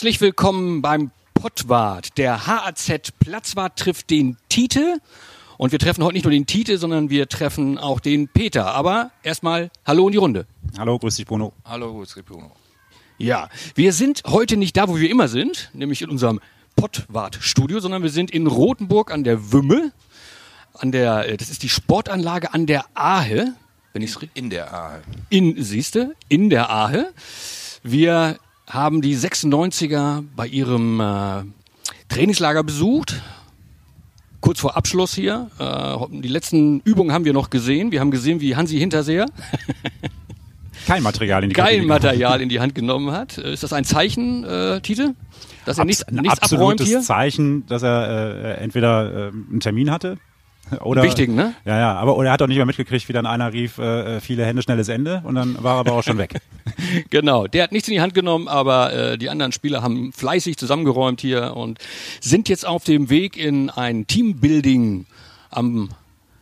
Herzlich 0.00 0.22
willkommen 0.22 0.80
beim 0.80 1.10
Pottwart. 1.34 2.16
Der 2.16 2.46
HAZ 2.46 3.12
Platzwart 3.18 3.78
trifft 3.78 4.08
den 4.08 4.38
Tite. 4.48 4.96
Und 5.58 5.72
wir 5.72 5.78
treffen 5.78 6.02
heute 6.02 6.14
nicht 6.14 6.24
nur 6.24 6.32
den 6.32 6.46
Tite, 6.46 6.78
sondern 6.78 7.10
wir 7.10 7.28
treffen 7.28 7.76
auch 7.76 8.00
den 8.00 8.26
Peter. 8.26 8.72
Aber 8.72 9.10
erstmal 9.22 9.70
Hallo 9.84 10.08
in 10.08 10.12
die 10.12 10.16
Runde. 10.16 10.46
Hallo, 10.78 10.98
grüß 10.98 11.16
dich 11.16 11.26
Bruno. 11.26 11.52
Hallo, 11.66 11.92
grüß 11.92 12.14
dich 12.14 12.24
Bruno. 12.24 12.50
Ja, 13.18 13.50
wir 13.74 13.92
sind 13.92 14.22
heute 14.26 14.56
nicht 14.56 14.74
da, 14.78 14.88
wo 14.88 14.96
wir 14.96 15.10
immer 15.10 15.28
sind, 15.28 15.68
nämlich 15.74 16.00
in 16.00 16.08
unserem 16.08 16.40
Pottwart-Studio, 16.76 17.80
sondern 17.80 18.02
wir 18.02 18.08
sind 18.08 18.30
in 18.30 18.46
Rothenburg 18.46 19.10
an 19.10 19.22
der 19.22 19.52
Wümme. 19.52 19.92
An 20.72 20.92
der, 20.92 21.28
äh, 21.28 21.36
das 21.36 21.50
ist 21.50 21.62
die 21.62 21.68
Sportanlage 21.68 22.54
an 22.54 22.64
der 22.64 22.86
Ahe. 22.94 23.52
Wenn 23.92 24.00
ich's 24.00 24.18
In 24.32 24.48
der 24.48 24.72
Ahe. 24.72 25.02
in, 25.28 25.62
siehste, 25.62 26.16
in 26.30 26.48
der 26.48 26.70
Ahe. 26.70 27.12
Wir 27.82 28.38
haben 28.70 29.02
die 29.02 29.16
96er 29.16 30.24
bei 30.36 30.46
ihrem 30.46 31.00
äh, 31.00 31.42
Trainingslager 32.08 32.62
besucht. 32.62 33.20
Kurz 34.40 34.60
vor 34.60 34.76
Abschluss 34.76 35.14
hier. 35.14 35.50
Äh, 35.58 36.20
die 36.20 36.28
letzten 36.28 36.80
Übungen 36.80 37.12
haben 37.12 37.24
wir 37.24 37.32
noch 37.32 37.50
gesehen. 37.50 37.92
Wir 37.92 38.00
haben 38.00 38.10
gesehen, 38.10 38.40
wie 38.40 38.56
Hansi 38.56 38.78
Hinterseher 38.78 39.26
Kein 40.86 41.02
Material 41.02 41.42
in 41.44 41.50
die 41.50 41.54
Kabine 41.54 41.86
Material 41.86 42.40
in 42.40 42.48
die 42.48 42.60
Hand 42.60 42.74
genommen 42.74 43.12
hat. 43.12 43.38
Äh, 43.38 43.52
Ist 43.52 43.62
das 43.62 43.72
ein 43.72 43.84
Zeichen, 43.84 44.44
äh, 44.44 44.80
Tite? 44.80 45.14
Dass 45.66 45.78
er 45.78 45.84
nichts, 45.84 46.02
ein 46.04 46.14
nichts 46.14 46.40
abräumt 46.40 46.80
absolutes 46.80 46.86
hier? 46.86 47.00
Zeichen, 47.02 47.66
dass 47.66 47.82
er 47.82 48.56
äh, 48.58 48.62
entweder 48.62 49.28
äh, 49.28 49.28
einen 49.28 49.60
Termin 49.60 49.90
hatte 49.90 50.16
oder 50.80 51.02
Wichtigen, 51.02 51.34
ne? 51.34 51.54
Ja, 51.64 51.78
ja, 51.78 51.94
aber 51.94 52.16
oder 52.16 52.30
er 52.30 52.32
hat 52.32 52.42
auch 52.42 52.46
nicht 52.46 52.56
mehr 52.56 52.66
mitgekriegt, 52.66 53.08
wie 53.08 53.12
dann 53.12 53.26
einer 53.26 53.52
rief, 53.52 53.78
äh, 53.78 54.20
viele 54.20 54.44
Hände, 54.46 54.62
schnelles 54.62 54.88
Ende 54.88 55.22
und 55.24 55.34
dann 55.34 55.62
war 55.62 55.76
er 55.76 55.80
aber 55.80 55.92
auch 55.92 56.02
schon 56.02 56.18
weg. 56.18 56.40
Genau, 57.10 57.46
der 57.46 57.64
hat 57.64 57.72
nichts 57.72 57.88
in 57.88 57.94
die 57.94 58.00
Hand 58.00 58.14
genommen, 58.14 58.48
aber 58.48 58.92
äh, 58.92 59.18
die 59.18 59.30
anderen 59.30 59.52
Spieler 59.52 59.82
haben 59.82 60.12
fleißig 60.12 60.56
zusammengeräumt 60.56 61.20
hier 61.20 61.56
und 61.56 61.78
sind 62.20 62.48
jetzt 62.48 62.66
auf 62.66 62.84
dem 62.84 63.10
Weg 63.10 63.36
in 63.36 63.70
ein 63.70 64.06
Teambuilding 64.06 65.06
am 65.50 65.90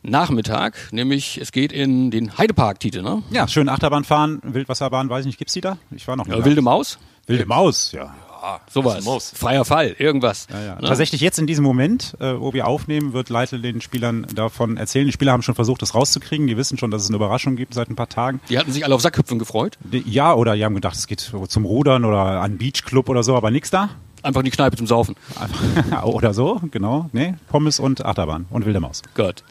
Nachmittag, 0.03 0.77
nämlich 0.92 1.39
es 1.39 1.53
geht 1.53 1.72
in 1.72 2.11
den 2.11 2.39
Heidepark, 2.39 2.80
Tite, 2.80 3.03
ne? 3.03 3.22
Ja, 3.30 3.48
schön 3.48 3.69
Achterbahn 3.69 4.05
fahren, 4.05 4.41
Wildwasserbahn, 4.42 5.08
weiß 5.08 5.20
ich 5.20 5.27
nicht, 5.27 5.39
gibt's 5.39 5.55
die 5.55 5.61
da? 5.61 5.78
Ich 5.91 6.06
war 6.06 6.17
noch 6.17 6.27
nicht. 6.27 6.34
Ja, 6.34 6.41
da. 6.41 6.45
wilde 6.45 6.62
Maus, 6.62 6.98
Wilde 7.27 7.47
Maus, 7.47 7.92
ja. 7.92 8.14
Ah, 8.41 8.61
sowas, 8.70 9.05
muss. 9.05 9.33
freier 9.34 9.64
Fall, 9.64 9.94
irgendwas. 9.98 10.47
Ja, 10.50 10.62
ja. 10.62 10.75
Ne? 10.77 10.86
Tatsächlich 10.89 11.20
jetzt 11.20 11.39
in 11.39 11.47
diesem 11.47 11.64
Moment, 11.64 12.14
äh, 12.20 12.39
wo 12.41 12.53
wir 12.53 12.67
aufnehmen, 12.67 13.12
wird 13.12 13.28
Leitl 13.30 13.61
den 13.61 13.80
Spielern 13.80 14.27
davon 14.34 14.77
erzählen. 14.77 15.06
Die 15.06 15.12
Spieler 15.12 15.33
haben 15.33 15.42
schon 15.42 15.55
versucht, 15.56 15.83
das 15.83 15.95
rauszukriegen. 15.95 16.47
Die 16.47 16.56
wissen 16.56 16.78
schon, 16.78 16.91
dass 16.91 17.03
es 17.03 17.08
eine 17.08 17.17
Überraschung 17.17 17.56
gibt 17.56 17.75
seit 17.75 17.91
ein 17.91 17.97
paar 17.97 18.08
Tagen. 18.08 18.41
Die 18.48 18.58
hatten 18.58 18.70
sich 18.72 18.84
alle 18.84 18.95
auf 18.95 19.00
Sackhüpfen 19.00 19.39
gefreut, 19.39 19.77
Die- 19.80 20.05
Ja, 20.08 20.34
oder 20.34 20.55
die 20.55 20.64
haben 20.64 20.75
gedacht, 20.75 20.97
es 20.97 21.06
geht 21.06 21.33
zum 21.48 21.64
Rudern 21.64 22.05
oder 22.05 22.19
an 22.20 22.39
einen 22.39 22.58
Beachclub 22.58 23.08
oder 23.08 23.22
so, 23.22 23.36
aber 23.36 23.50
nix 23.50 23.70
da. 23.70 23.89
einfach 24.22 24.41
in 24.41 24.47
die 24.47 24.50
Kneipe 24.50 24.77
zum 24.77 24.86
Saufen. 24.86 25.14
oder 26.05 26.34
so, 26.34 26.61
genau. 26.70 27.08
Nee, 27.12 27.34
Pommes 27.48 27.78
und 27.80 28.05
Achterbahn 28.05 28.47
und 28.50 28.67
wilde 28.67 28.80
Maus. 28.80 29.02
Gut. 29.14 29.45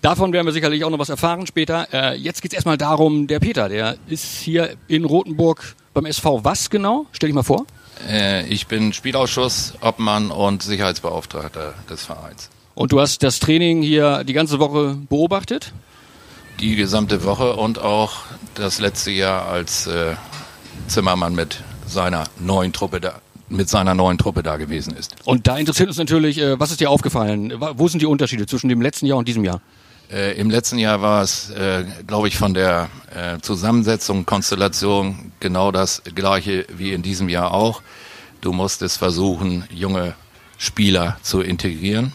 Davon 0.00 0.32
werden 0.32 0.46
wir 0.46 0.52
sicherlich 0.52 0.84
auch 0.84 0.90
noch 0.90 0.98
was 0.98 1.08
erfahren 1.08 1.46
später. 1.46 1.86
Äh, 1.92 2.16
jetzt 2.16 2.42
geht's 2.42 2.54
erstmal 2.54 2.76
darum, 2.78 3.26
der 3.26 3.38
Peter, 3.40 3.68
der 3.68 3.96
ist 4.08 4.24
hier 4.40 4.70
in 4.88 5.04
Rothenburg 5.04 5.74
beim 5.94 6.04
SV 6.06 6.44
was 6.44 6.68
genau? 6.70 7.06
Stell 7.12 7.28
dich 7.28 7.34
mal 7.34 7.42
vor. 7.42 7.64
Äh, 8.08 8.46
ich 8.46 8.66
bin 8.66 8.92
Spielausschuss, 8.92 9.74
Obmann 9.80 10.30
und 10.30 10.62
Sicherheitsbeauftragter 10.62 11.74
des 11.90 12.04
Vereins. 12.04 12.50
Und 12.74 12.92
du 12.92 13.00
hast 13.00 13.22
das 13.22 13.40
Training 13.40 13.82
hier 13.82 14.24
die 14.24 14.32
ganze 14.32 14.58
Woche 14.60 14.96
beobachtet? 15.08 15.72
Die 16.60 16.76
gesamte 16.76 17.24
Woche 17.24 17.56
und 17.56 17.78
auch 17.78 18.18
das 18.54 18.78
letzte 18.80 19.10
Jahr 19.10 19.48
als 19.48 19.86
äh, 19.86 20.14
Zimmermann 20.86 21.34
mit 21.34 21.62
seiner 21.86 22.24
neuen 22.38 22.72
Truppe 22.72 23.00
da 23.00 23.20
mit 23.50 23.68
seiner 23.68 23.94
neuen 23.94 24.18
Truppe 24.18 24.42
da 24.42 24.58
gewesen 24.58 24.94
ist. 24.94 25.16
Und 25.24 25.46
da 25.46 25.56
interessiert 25.56 25.88
uns 25.88 25.96
natürlich, 25.96 26.38
äh, 26.38 26.60
was 26.60 26.70
ist 26.70 26.80
dir 26.80 26.90
aufgefallen? 26.90 27.54
Wo 27.58 27.88
sind 27.88 28.00
die 28.00 28.06
Unterschiede 28.06 28.46
zwischen 28.46 28.68
dem 28.68 28.82
letzten 28.82 29.06
Jahr 29.06 29.16
und 29.16 29.26
diesem 29.26 29.42
Jahr? 29.44 29.62
Äh, 30.10 30.38
Im 30.38 30.48
letzten 30.48 30.78
Jahr 30.78 31.02
war 31.02 31.22
es, 31.22 31.50
äh, 31.50 31.84
glaube 32.06 32.28
ich, 32.28 32.38
von 32.38 32.54
der 32.54 32.88
äh, 33.14 33.40
Zusammensetzung, 33.40 34.24
Konstellation 34.24 35.32
genau 35.38 35.70
das 35.70 36.02
gleiche 36.14 36.66
wie 36.74 36.92
in 36.92 37.02
diesem 37.02 37.28
Jahr 37.28 37.52
auch. 37.52 37.82
Du 38.40 38.52
musstest 38.52 38.96
versuchen, 38.96 39.64
junge 39.70 40.14
Spieler 40.56 41.18
zu 41.22 41.42
integrieren. 41.42 42.12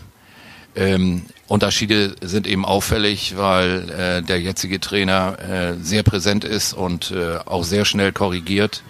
Ähm, 0.75 1.27
Unterschiede 1.47 2.15
sind 2.21 2.47
eben 2.47 2.65
auffällig, 2.65 3.37
weil 3.37 3.89
äh, 3.91 4.21
der 4.23 4.41
jetzige 4.41 4.79
Trainer 4.79 5.37
äh, 5.39 5.73
sehr 5.79 6.01
präsent 6.01 6.45
ist 6.45 6.73
und 6.73 7.11
äh, 7.11 7.37
auch 7.45 7.63
sehr 7.63 7.85
schnell 7.85 8.11
korrigiert. 8.11 8.81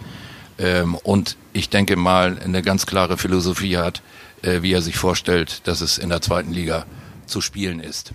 Ähm, 0.57 0.95
und 0.95 1.35
ich 1.51 1.69
denke 1.69 1.97
mal 1.97 2.37
eine 2.39 2.61
ganz 2.61 2.85
klare 2.85 3.17
Philosophie 3.17 3.77
hat, 3.77 4.01
wie 4.41 4.73
er 4.73 4.81
sich 4.81 4.97
vorstellt, 4.97 5.65
dass 5.67 5.79
es 5.79 5.97
in 5.97 6.09
der 6.09 6.19
zweiten 6.19 6.51
Liga 6.51 6.85
zu 7.27 7.39
spielen 7.39 7.79
ist. 7.79 8.11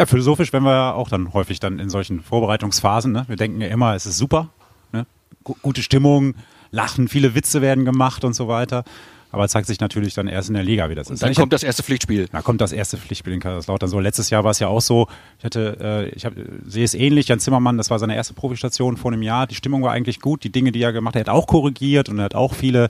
Ja, 0.00 0.06
philosophisch 0.06 0.52
werden 0.52 0.64
wir 0.64 0.72
ja 0.72 0.92
auch 0.94 1.08
dann 1.08 1.32
häufig 1.34 1.60
dann 1.60 1.78
in 1.78 1.90
solchen 1.90 2.22
Vorbereitungsphasen. 2.22 3.12
Ne? 3.12 3.24
Wir 3.28 3.36
denken 3.36 3.60
ja 3.60 3.68
immer, 3.68 3.94
es 3.94 4.06
ist 4.06 4.16
super, 4.16 4.48
ne? 4.92 5.06
Gu- 5.44 5.56
gute 5.62 5.82
Stimmung, 5.82 6.34
Lachen, 6.70 7.08
viele 7.08 7.34
Witze 7.34 7.60
werden 7.62 7.84
gemacht 7.84 8.24
und 8.24 8.32
so 8.32 8.48
weiter. 8.48 8.84
Aber 9.32 9.44
es 9.44 9.52
zeigt 9.52 9.68
sich 9.68 9.78
natürlich 9.78 10.14
dann 10.14 10.26
erst 10.26 10.48
in 10.48 10.54
der 10.54 10.64
Liga, 10.64 10.90
wie 10.90 10.96
das 10.96 11.08
ist. 11.08 11.22
Dann 11.22 11.30
Ich 11.30 11.36
kommt 11.38 11.52
das 11.52 11.62
erste 11.62 11.84
Pflichtspiel. 11.84 12.26
Da 12.32 12.42
kommt 12.42 12.60
das 12.60 12.72
erste 12.72 12.96
Pflichtspiel 12.96 13.32
in 13.32 13.38
Kaiserslautern. 13.38 13.88
So 13.88 14.00
letztes 14.00 14.28
Jahr 14.28 14.42
war 14.42 14.50
es 14.50 14.58
ja 14.58 14.66
auch 14.66 14.80
so. 14.80 15.06
Ich 15.38 15.44
hatte, 15.44 15.76
äh, 15.80 16.08
ich 16.16 16.24
hab, 16.24 16.32
sehe 16.66 16.82
es 16.84 16.94
ähnlich. 16.94 17.28
Jan 17.28 17.38
Zimmermann, 17.38 17.76
das 17.78 17.90
war 17.90 18.00
seine 18.00 18.16
erste 18.16 18.34
Profistation 18.34 18.96
vor 18.96 19.12
einem 19.12 19.22
Jahr. 19.22 19.46
Die 19.46 19.54
Stimmung 19.54 19.84
war 19.84 19.92
eigentlich 19.92 20.18
gut. 20.20 20.42
Die 20.42 20.50
Dinge, 20.50 20.72
die 20.72 20.82
er 20.82 20.92
gemacht 20.92 21.14
hat, 21.14 21.28
er 21.28 21.32
hat 21.32 21.38
auch 21.40 21.46
korrigiert 21.46 22.08
und 22.08 22.18
er 22.18 22.24
hat 22.24 22.34
auch 22.34 22.54
viele, 22.54 22.88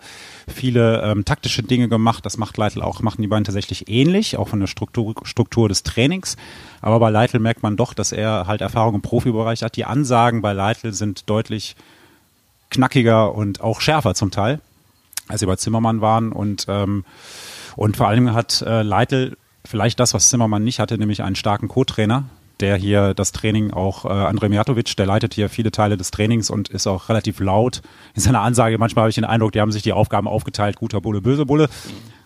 viele 0.48 1.02
ähm, 1.02 1.26
taktische 1.26 1.62
Dinge 1.62 1.88
gemacht. 1.90 2.24
Das 2.24 2.38
macht 2.38 2.56
Leitl 2.56 2.80
auch, 2.80 3.02
machen 3.02 3.20
die 3.20 3.28
beiden 3.28 3.44
tatsächlich 3.44 3.90
ähnlich, 3.90 4.38
auch 4.38 4.48
von 4.48 4.60
der 4.60 4.66
Struktur, 4.66 5.14
Struktur 5.24 5.68
des 5.68 5.82
Trainings. 5.82 6.38
Aber 6.80 6.98
bei 6.98 7.10
Leitl 7.10 7.38
merkt 7.38 7.62
man 7.62 7.76
doch, 7.76 7.94
dass 7.94 8.12
er 8.12 8.46
halt 8.46 8.60
Erfahrung 8.60 8.94
im 8.94 9.02
Profibereich 9.02 9.62
hat. 9.62 9.76
Die 9.76 9.84
Ansagen 9.84 10.40
bei 10.40 10.52
Leitl 10.52 10.92
sind 10.92 11.28
deutlich 11.28 11.76
knackiger 12.70 13.34
und 13.34 13.60
auch 13.60 13.80
schärfer 13.80 14.14
zum 14.14 14.30
Teil, 14.30 14.60
als 15.28 15.40
sie 15.40 15.46
bei 15.46 15.56
Zimmermann 15.56 16.00
waren. 16.00 16.32
Und, 16.32 16.66
ähm, 16.68 17.04
und 17.76 17.96
vor 17.96 18.08
allem 18.08 18.32
hat 18.32 18.62
äh, 18.62 18.82
Leitl 18.82 19.36
vielleicht 19.64 20.00
das, 20.00 20.14
was 20.14 20.30
Zimmermann 20.30 20.64
nicht 20.64 20.80
hatte, 20.80 20.96
nämlich 20.96 21.22
einen 21.22 21.36
starken 21.36 21.68
Co-Trainer, 21.68 22.24
der 22.60 22.76
hier 22.76 23.14
das 23.14 23.32
Training 23.32 23.72
auch, 23.72 24.04
äh, 24.04 24.08
Andrej 24.08 24.48
Mijatovic, 24.48 24.96
der 24.96 25.06
leitet 25.06 25.34
hier 25.34 25.48
viele 25.48 25.70
Teile 25.70 25.96
des 25.96 26.10
Trainings 26.10 26.50
und 26.50 26.68
ist 26.68 26.86
auch 26.86 27.08
relativ 27.08 27.40
laut 27.40 27.82
in 28.14 28.22
seiner 28.22 28.40
Ansage. 28.40 28.78
Manchmal 28.78 29.04
habe 29.04 29.10
ich 29.10 29.14
den 29.16 29.24
Eindruck, 29.24 29.52
die 29.52 29.60
haben 29.60 29.72
sich 29.72 29.82
die 29.82 29.92
Aufgaben 29.92 30.28
aufgeteilt, 30.28 30.76
guter 30.76 31.00
Bulle, 31.00 31.20
böse 31.20 31.46
Bulle. 31.46 31.68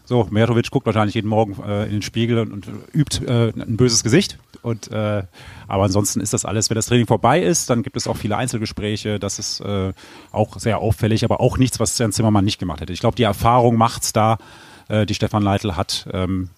So, 0.07 0.27
Mijatovic 0.31 0.71
guckt 0.71 0.85
wahrscheinlich 0.85 1.15
jeden 1.15 1.29
Morgen 1.29 1.63
äh, 1.63 1.85
in 1.85 1.93
den 1.93 2.03
Spiegel 2.03 2.39
und, 2.39 2.53
und 2.53 2.67
übt 2.93 3.25
äh, 3.25 3.53
ein 3.57 3.77
böses 3.77 4.03
Gesicht. 4.03 4.39
Und 4.61 4.91
äh, 4.91 5.23
aber 5.67 5.85
ansonsten 5.85 6.21
ist 6.21 6.33
das 6.35 6.45
alles, 6.45 6.69
wenn 6.69 6.75
das 6.75 6.87
Training 6.87 7.07
vorbei 7.07 7.43
ist, 7.43 7.71
dann 7.71 7.83
gibt 7.83 7.97
es 7.97 8.07
auch 8.07 8.17
viele 8.17 8.37
Einzelgespräche. 8.37 9.19
Das 9.19 9.39
ist 9.39 9.61
äh, 9.61 9.93
auch 10.31 10.59
sehr 10.59 10.79
auffällig, 10.79 11.25
aber 11.25 11.41
auch 11.41 11.57
nichts, 11.57 11.81
was 11.81 11.97
Jan 11.99 12.13
Zimmermann 12.13 12.45
nicht 12.45 12.59
gemacht 12.59 12.81
hätte. 12.81 12.93
Ich 12.93 13.01
glaube, 13.01 13.17
die 13.17 13.23
Erfahrung 13.23 13.77
macht's 13.77 14.13
da, 14.13 14.39
äh, 14.89 15.07
die 15.07 15.15
Stefan 15.15 15.43
Leitl 15.43 15.77
hat, 15.77 16.07
ähm, 16.13 16.51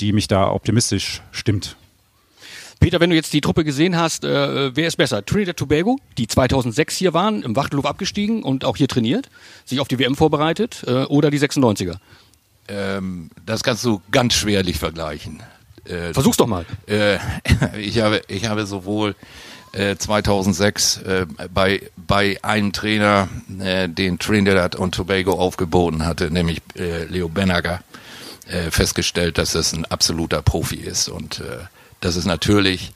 die 0.00 0.12
mich 0.12 0.28
da 0.28 0.50
optimistisch 0.50 1.22
stimmt. 1.32 1.76
Peter, 2.80 3.00
wenn 3.00 3.10
du 3.10 3.16
jetzt 3.16 3.32
die 3.32 3.40
Truppe 3.40 3.64
gesehen 3.64 3.96
hast, 3.96 4.24
äh, 4.24 4.76
wer 4.76 4.86
ist 4.86 4.96
besser? 4.96 5.24
Trinidad 5.24 5.56
Tobago, 5.56 5.98
die 6.16 6.28
2006 6.28 6.96
hier 6.96 7.12
waren, 7.12 7.42
im 7.42 7.56
Wachtelhof 7.56 7.86
abgestiegen 7.86 8.42
und 8.42 8.64
auch 8.64 8.76
hier 8.76 8.86
trainiert, 8.88 9.28
sich 9.64 9.80
auf 9.80 9.88
die 9.88 9.98
WM 9.98 10.14
vorbereitet, 10.14 10.84
äh, 10.86 11.04
oder 11.04 11.30
die 11.30 11.40
96er? 11.40 11.96
Ähm, 12.68 13.30
das 13.44 13.62
kannst 13.62 13.84
du 13.84 14.00
ganz 14.10 14.34
schwerlich 14.34 14.78
vergleichen. 14.78 15.42
Äh, 15.84 16.12
Versuch's 16.12 16.36
doch 16.36 16.46
mal. 16.46 16.66
äh, 16.86 17.18
ich 17.78 18.00
habe, 18.00 18.22
ich 18.28 18.46
habe 18.46 18.66
sowohl 18.66 19.14
äh, 19.72 19.96
2006 19.96 20.98
äh, 20.98 21.26
bei, 21.52 21.82
bei 21.96 22.38
einem 22.42 22.72
Trainer, 22.72 23.28
äh, 23.60 23.88
den 23.88 24.18
Trinidad 24.18 24.76
und 24.76 24.94
Tobago 24.94 25.32
aufgeboten 25.32 26.04
hatte, 26.06 26.30
nämlich 26.30 26.60
äh, 26.76 27.04
Leo 27.04 27.28
Benager, 27.28 27.80
festgestellt, 28.70 29.36
dass 29.36 29.52
das 29.52 29.74
ein 29.74 29.84
absoluter 29.84 30.40
Profi 30.40 30.76
ist 30.76 31.10
und 31.10 31.42
dass 32.00 32.16
es 32.16 32.24
natürlich 32.24 32.94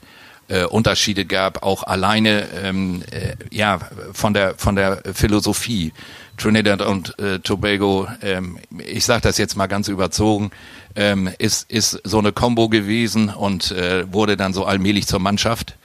Unterschiede 0.71 1.25
gab, 1.25 1.61
auch 1.61 1.83
alleine 1.83 2.47
ähm, 2.63 3.03
äh, 3.11 3.35
ja 3.51 3.79
von 4.13 4.33
der 4.33 4.55
von 4.57 4.75
der 4.75 5.03
Philosophie. 5.13 5.93
Trinidad 6.37 6.81
und 6.81 7.17
äh, 7.19 7.39
Tobago, 7.39 8.07
ähm, 8.21 8.57
ich 8.77 9.05
sage 9.05 9.21
das 9.21 9.37
jetzt 9.37 9.55
mal 9.55 9.67
ganz 9.67 9.87
überzogen, 9.87 10.51
ähm, 10.95 11.29
ist 11.37 11.69
ist 11.69 12.01
so 12.03 12.19
eine 12.19 12.31
Combo 12.31 12.69
gewesen 12.69 13.29
und 13.29 13.71
äh, 13.71 14.11
wurde 14.11 14.37
dann 14.37 14.53
so 14.53 14.65
allmählich 14.65 15.07
zur 15.07 15.19
Mannschaft. 15.19 15.75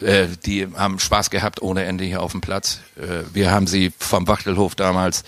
Äh, 0.00 0.26
die 0.44 0.68
haben 0.76 0.98
Spaß 0.98 1.30
gehabt 1.30 1.62
ohne 1.62 1.84
Ende 1.84 2.04
hier 2.04 2.22
auf 2.22 2.32
dem 2.32 2.40
Platz. 2.40 2.80
Äh, 2.96 3.24
wir 3.32 3.50
haben 3.50 3.66
sie 3.66 3.92
vom 3.98 4.28
Wachtelhof 4.28 4.74
damals 4.74 5.24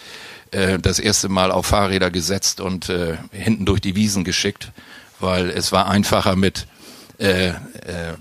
äh, 0.51 0.79
das 0.79 0.99
erste 0.99 1.29
Mal 1.29 1.51
auf 1.51 1.67
Fahrräder 1.67 2.11
gesetzt 2.11 2.61
und 2.61 2.89
äh, 2.89 3.17
hinten 3.33 3.65
durch 3.65 3.81
die 3.81 3.97
Wiesen 3.97 4.25
geschickt, 4.25 4.73
weil 5.21 5.51
es 5.51 5.73
war 5.73 5.89
einfacher 5.89 6.37
mit 6.37 6.67
äh, 7.19 7.49
äh, 7.49 7.55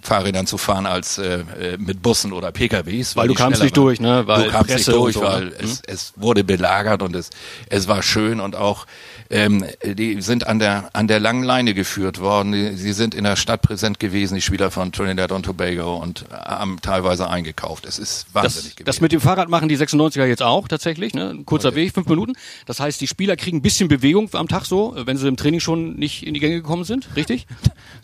Fahrrädern 0.01 0.47
zu 0.47 0.57
fahren 0.57 0.88
als 0.88 1.19
äh, 1.19 1.41
äh 1.59 1.77
mit 1.77 2.01
Bussen 2.01 2.33
oder 2.33 2.51
PKWs. 2.51 3.15
Weil, 3.15 3.21
weil 3.21 3.27
du 3.27 3.33
kamst 3.35 3.61
nicht 3.61 3.77
durch, 3.77 3.99
ne? 3.99 4.25
Weil 4.25 4.45
du 4.45 4.49
kamst 4.49 4.71
Presse 4.71 4.89
nicht 4.89 4.99
durch, 4.99 5.13
so, 5.13 5.21
weil 5.21 5.45
ne? 5.45 5.53
es, 5.59 5.81
es 5.85 6.13
wurde 6.15 6.44
belagert 6.44 7.03
und 7.03 7.15
es, 7.15 7.29
es 7.69 7.88
war 7.88 8.01
schön 8.01 8.39
und 8.39 8.55
auch 8.55 8.88
ähm, 9.29 9.63
die 9.83 10.19
sind 10.21 10.47
an 10.47 10.57
der 10.57 10.89
an 10.94 11.07
der 11.07 11.19
langen 11.19 11.44
Leine 11.44 11.75
geführt 11.75 12.19
worden. 12.19 12.75
Sie 12.75 12.91
sind 12.91 13.13
in 13.13 13.23
der 13.23 13.35
Stadt 13.35 13.61
präsent 13.61 13.99
gewesen, 13.99 14.33
die 14.33 14.41
Spieler 14.41 14.71
von 14.71 14.91
Trinidad 14.91 15.31
und 15.31 15.44
Tobago 15.44 15.97
und 15.97 16.25
haben 16.31 16.79
teilweise 16.81 17.29
eingekauft. 17.29 17.85
Es 17.85 17.99
ist 17.99 18.25
wahnsinnig 18.33 18.55
das, 18.55 18.75
gewesen. 18.77 18.85
Das 18.85 19.01
mit 19.01 19.11
dem 19.11 19.21
Fahrrad 19.21 19.47
machen 19.47 19.69
die 19.69 19.77
96er 19.77 20.25
jetzt 20.25 20.41
auch 20.41 20.67
tatsächlich, 20.67 21.13
ne? 21.13 21.29
Ein 21.29 21.45
kurzer 21.45 21.69
okay. 21.69 21.77
Weg, 21.77 21.94
fünf 21.94 22.07
Minuten. 22.07 22.33
Das 22.65 22.79
heißt, 22.79 22.99
die 22.99 23.07
Spieler 23.07 23.35
kriegen 23.35 23.57
ein 23.57 23.61
bisschen 23.61 23.89
Bewegung 23.89 24.27
am 24.33 24.47
Tag 24.47 24.65
so, 24.65 24.95
wenn 24.97 25.17
sie 25.17 25.27
im 25.27 25.38
Training 25.38 25.59
schon 25.59 25.97
nicht 25.97 26.25
in 26.25 26.33
die 26.33 26.39
Gänge 26.39 26.55
gekommen 26.55 26.83
sind, 26.83 27.09
richtig? 27.15 27.45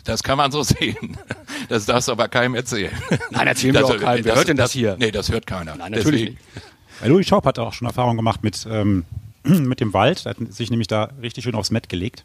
Das 0.03 0.21
kann 0.21 0.37
man 0.37 0.51
so 0.51 0.61
sehen. 0.61 0.82
Das 1.69 1.85
darfst 1.85 2.09
du 2.09 2.11
aber 2.11 2.27
keinem 2.27 2.55
erzählen. 2.55 2.91
Nein, 3.31 3.47
erzählen 3.47 3.73
wir 3.73 3.85
auch 3.85 3.97
keinem. 3.97 4.25
Wer 4.25 4.35
hört 4.35 4.47
denn 4.47 4.57
das, 4.57 4.71
das 4.71 4.73
hier? 4.73 4.97
Nee, 4.99 5.11
das 5.11 5.31
hört 5.31 5.47
keiner. 5.47 5.75
Nein, 5.75 5.91
natürlich 5.91 6.21
Deswegen. 6.21 6.37
nicht. 6.55 7.07
Louis 7.07 7.25
Schaub 7.25 7.45
hat 7.45 7.57
auch 7.57 7.73
schon 7.73 7.87
Erfahrung 7.87 8.17
gemacht 8.17 8.43
mit 8.43 8.67
ähm, 8.69 9.05
mit 9.43 9.79
dem 9.79 9.93
Wald. 9.93 10.25
Er 10.25 10.31
hat 10.31 10.37
sich 10.53 10.69
nämlich 10.69 10.87
da 10.87 11.09
richtig 11.21 11.43
schön 11.43 11.55
aufs 11.55 11.71
Met 11.71 11.89
gelegt. 11.89 12.23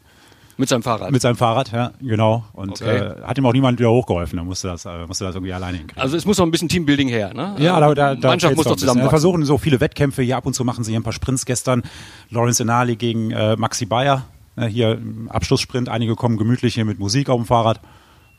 Mit 0.57 0.67
seinem 0.67 0.83
Fahrrad? 0.83 1.11
Mit 1.11 1.21
seinem 1.21 1.37
Fahrrad, 1.37 1.71
ja, 1.71 1.93
genau. 2.01 2.43
Und 2.51 2.81
okay. 2.81 2.97
äh, 2.97 3.21
hat 3.23 3.37
ihm 3.37 3.45
auch 3.45 3.53
niemand 3.53 3.79
wieder 3.79 3.91
hochgeholfen. 3.91 4.35
Da 4.35 4.43
musste 4.43 4.67
das, 4.67 4.83
äh, 4.83 5.05
musste 5.07 5.23
das 5.23 5.33
irgendwie 5.33 5.53
alleine 5.53 5.77
hinkriegen. 5.77 6.01
Also 6.01 6.17
es 6.17 6.25
muss 6.25 6.37
noch 6.37 6.45
ein 6.45 6.51
bisschen 6.51 6.67
Teambuilding 6.67 7.07
her, 7.07 7.33
ne? 7.33 7.55
Ja, 7.59 7.79
da, 7.79 7.93
da, 7.93 8.15
da 8.15 8.27
Mannschaft 8.27 8.57
muss 8.57 8.65
doch 8.65 8.75
zusammen. 8.75 9.01
Wir 9.01 9.09
versuchen 9.09 9.45
so 9.45 9.57
viele 9.57 9.79
Wettkämpfe. 9.79 10.21
Hier 10.21 10.35
ab 10.35 10.45
und 10.45 10.53
zu 10.53 10.65
machen 10.65 10.83
sie 10.83 10.91
hier 10.91 10.99
ein 10.99 11.03
paar 11.03 11.13
Sprints. 11.13 11.45
Gestern 11.45 11.83
Lawrence 12.29 12.61
Enali 12.61 12.97
gegen 12.97 13.31
äh, 13.31 13.55
Maxi 13.55 13.85
Bayer. 13.85 14.25
Äh, 14.57 14.65
hier 14.65 15.01
Abschlusssprint. 15.29 15.87
Einige 15.87 16.15
kommen 16.15 16.37
gemütlich 16.37 16.73
hier 16.73 16.83
mit 16.83 16.99
Musik 16.99 17.29
auf 17.29 17.39
dem 17.39 17.45
Fahrrad. 17.45 17.79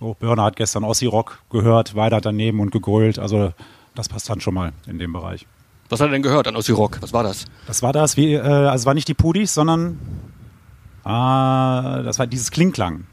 So, 0.00 0.16
Börner 0.18 0.44
hat 0.44 0.56
gestern 0.56 0.82
Ossi 0.82 1.04
Rock 1.04 1.42
gehört, 1.50 1.94
weiter 1.94 2.22
daneben 2.22 2.60
und 2.60 2.72
gegrölt. 2.72 3.18
Also 3.18 3.52
das 3.94 4.08
passt 4.08 4.30
dann 4.30 4.40
schon 4.40 4.54
mal 4.54 4.72
in 4.86 4.98
dem 4.98 5.12
Bereich. 5.12 5.46
Was 5.90 6.00
hat 6.00 6.08
er 6.08 6.12
denn 6.12 6.22
gehört 6.22 6.48
an 6.48 6.56
Ossi 6.56 6.72
Rock? 6.72 6.98
Was 7.02 7.12
war 7.12 7.22
das? 7.22 7.44
Das 7.66 7.82
war 7.82 7.92
das, 7.92 8.16
wie, 8.16 8.32
äh, 8.32 8.40
also 8.40 8.82
es 8.82 8.86
war 8.86 8.94
nicht 8.94 9.08
die 9.08 9.14
Pudis, 9.14 9.52
sondern 9.52 9.98
ah, 11.04 12.00
das 12.02 12.18
war 12.18 12.26
dieses 12.26 12.50
Klingklang. 12.50 13.04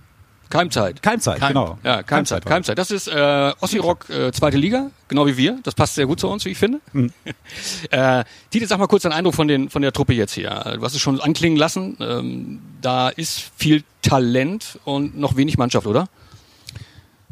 Keimzeit. 0.50 1.04
Keimzeit, 1.04 1.40
Keim, 1.40 1.50
genau. 1.50 1.78
Ja, 1.84 2.04
Keimzeit, 2.04 2.46
Keimzeit. 2.46 2.78
Das 2.78 2.90
ist 2.90 3.10
äh, 3.10 3.52
Ossi 3.60 3.80
Rock, 3.80 4.10
äh, 4.10 4.32
zweite 4.32 4.56
Liga, 4.56 4.92
genau 5.10 5.28
wie 5.28 5.36
wir. 5.36 5.60
Das 5.64 5.76
passt 5.76 5.96
sehr 5.96 6.06
gut 6.06 6.22
zu 6.22 6.30
uns, 6.30 6.46
wie 6.46 6.52
ich 6.52 6.58
finde. 6.58 6.80
Mhm. 6.94 7.12
äh, 7.92 8.24
Tite, 8.50 8.66
sag 8.66 8.80
mal 8.80 8.88
kurz 8.88 9.04
deinen 9.04 9.12
Eindruck 9.12 9.36
von, 9.36 9.50
den, 9.50 9.70
von 9.70 9.82
der 9.82 9.92
Truppe 9.92 10.14
jetzt 10.14 10.32
hier. 10.32 10.52
Du 10.78 10.84
hast 10.84 10.94
es 10.94 11.02
schon 11.02 11.20
anklingen 11.20 11.58
lassen. 11.58 11.98
Ähm, 12.00 12.62
da 12.82 13.10
ist 13.10 13.52
viel 13.58 13.84
Talent 14.02 14.80
und 14.86 15.18
noch 15.18 15.36
wenig 15.36 15.58
Mannschaft, 15.58 15.86
oder? 15.86 16.08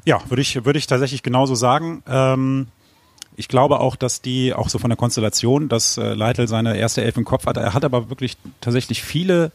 Ja, 0.05 0.21
würde 0.29 0.41
ich, 0.41 0.63
würde 0.65 0.79
ich 0.79 0.87
tatsächlich 0.87 1.23
genauso 1.23 1.55
sagen. 1.55 2.03
Ähm, 2.07 2.67
ich 3.35 3.47
glaube 3.47 3.79
auch, 3.79 3.95
dass 3.95 4.21
die, 4.21 4.53
auch 4.53 4.69
so 4.69 4.79
von 4.79 4.89
der 4.89 4.97
Konstellation, 4.97 5.67
dass 5.67 5.97
äh, 5.97 6.13
Leitl 6.13 6.47
seine 6.47 6.77
erste 6.77 7.03
Elf 7.03 7.17
im 7.17 7.25
Kopf 7.25 7.45
hat. 7.45 7.57
Er 7.57 7.73
hat 7.73 7.83
aber 7.83 8.09
wirklich 8.09 8.37
tatsächlich 8.61 9.03
viele 9.03 9.51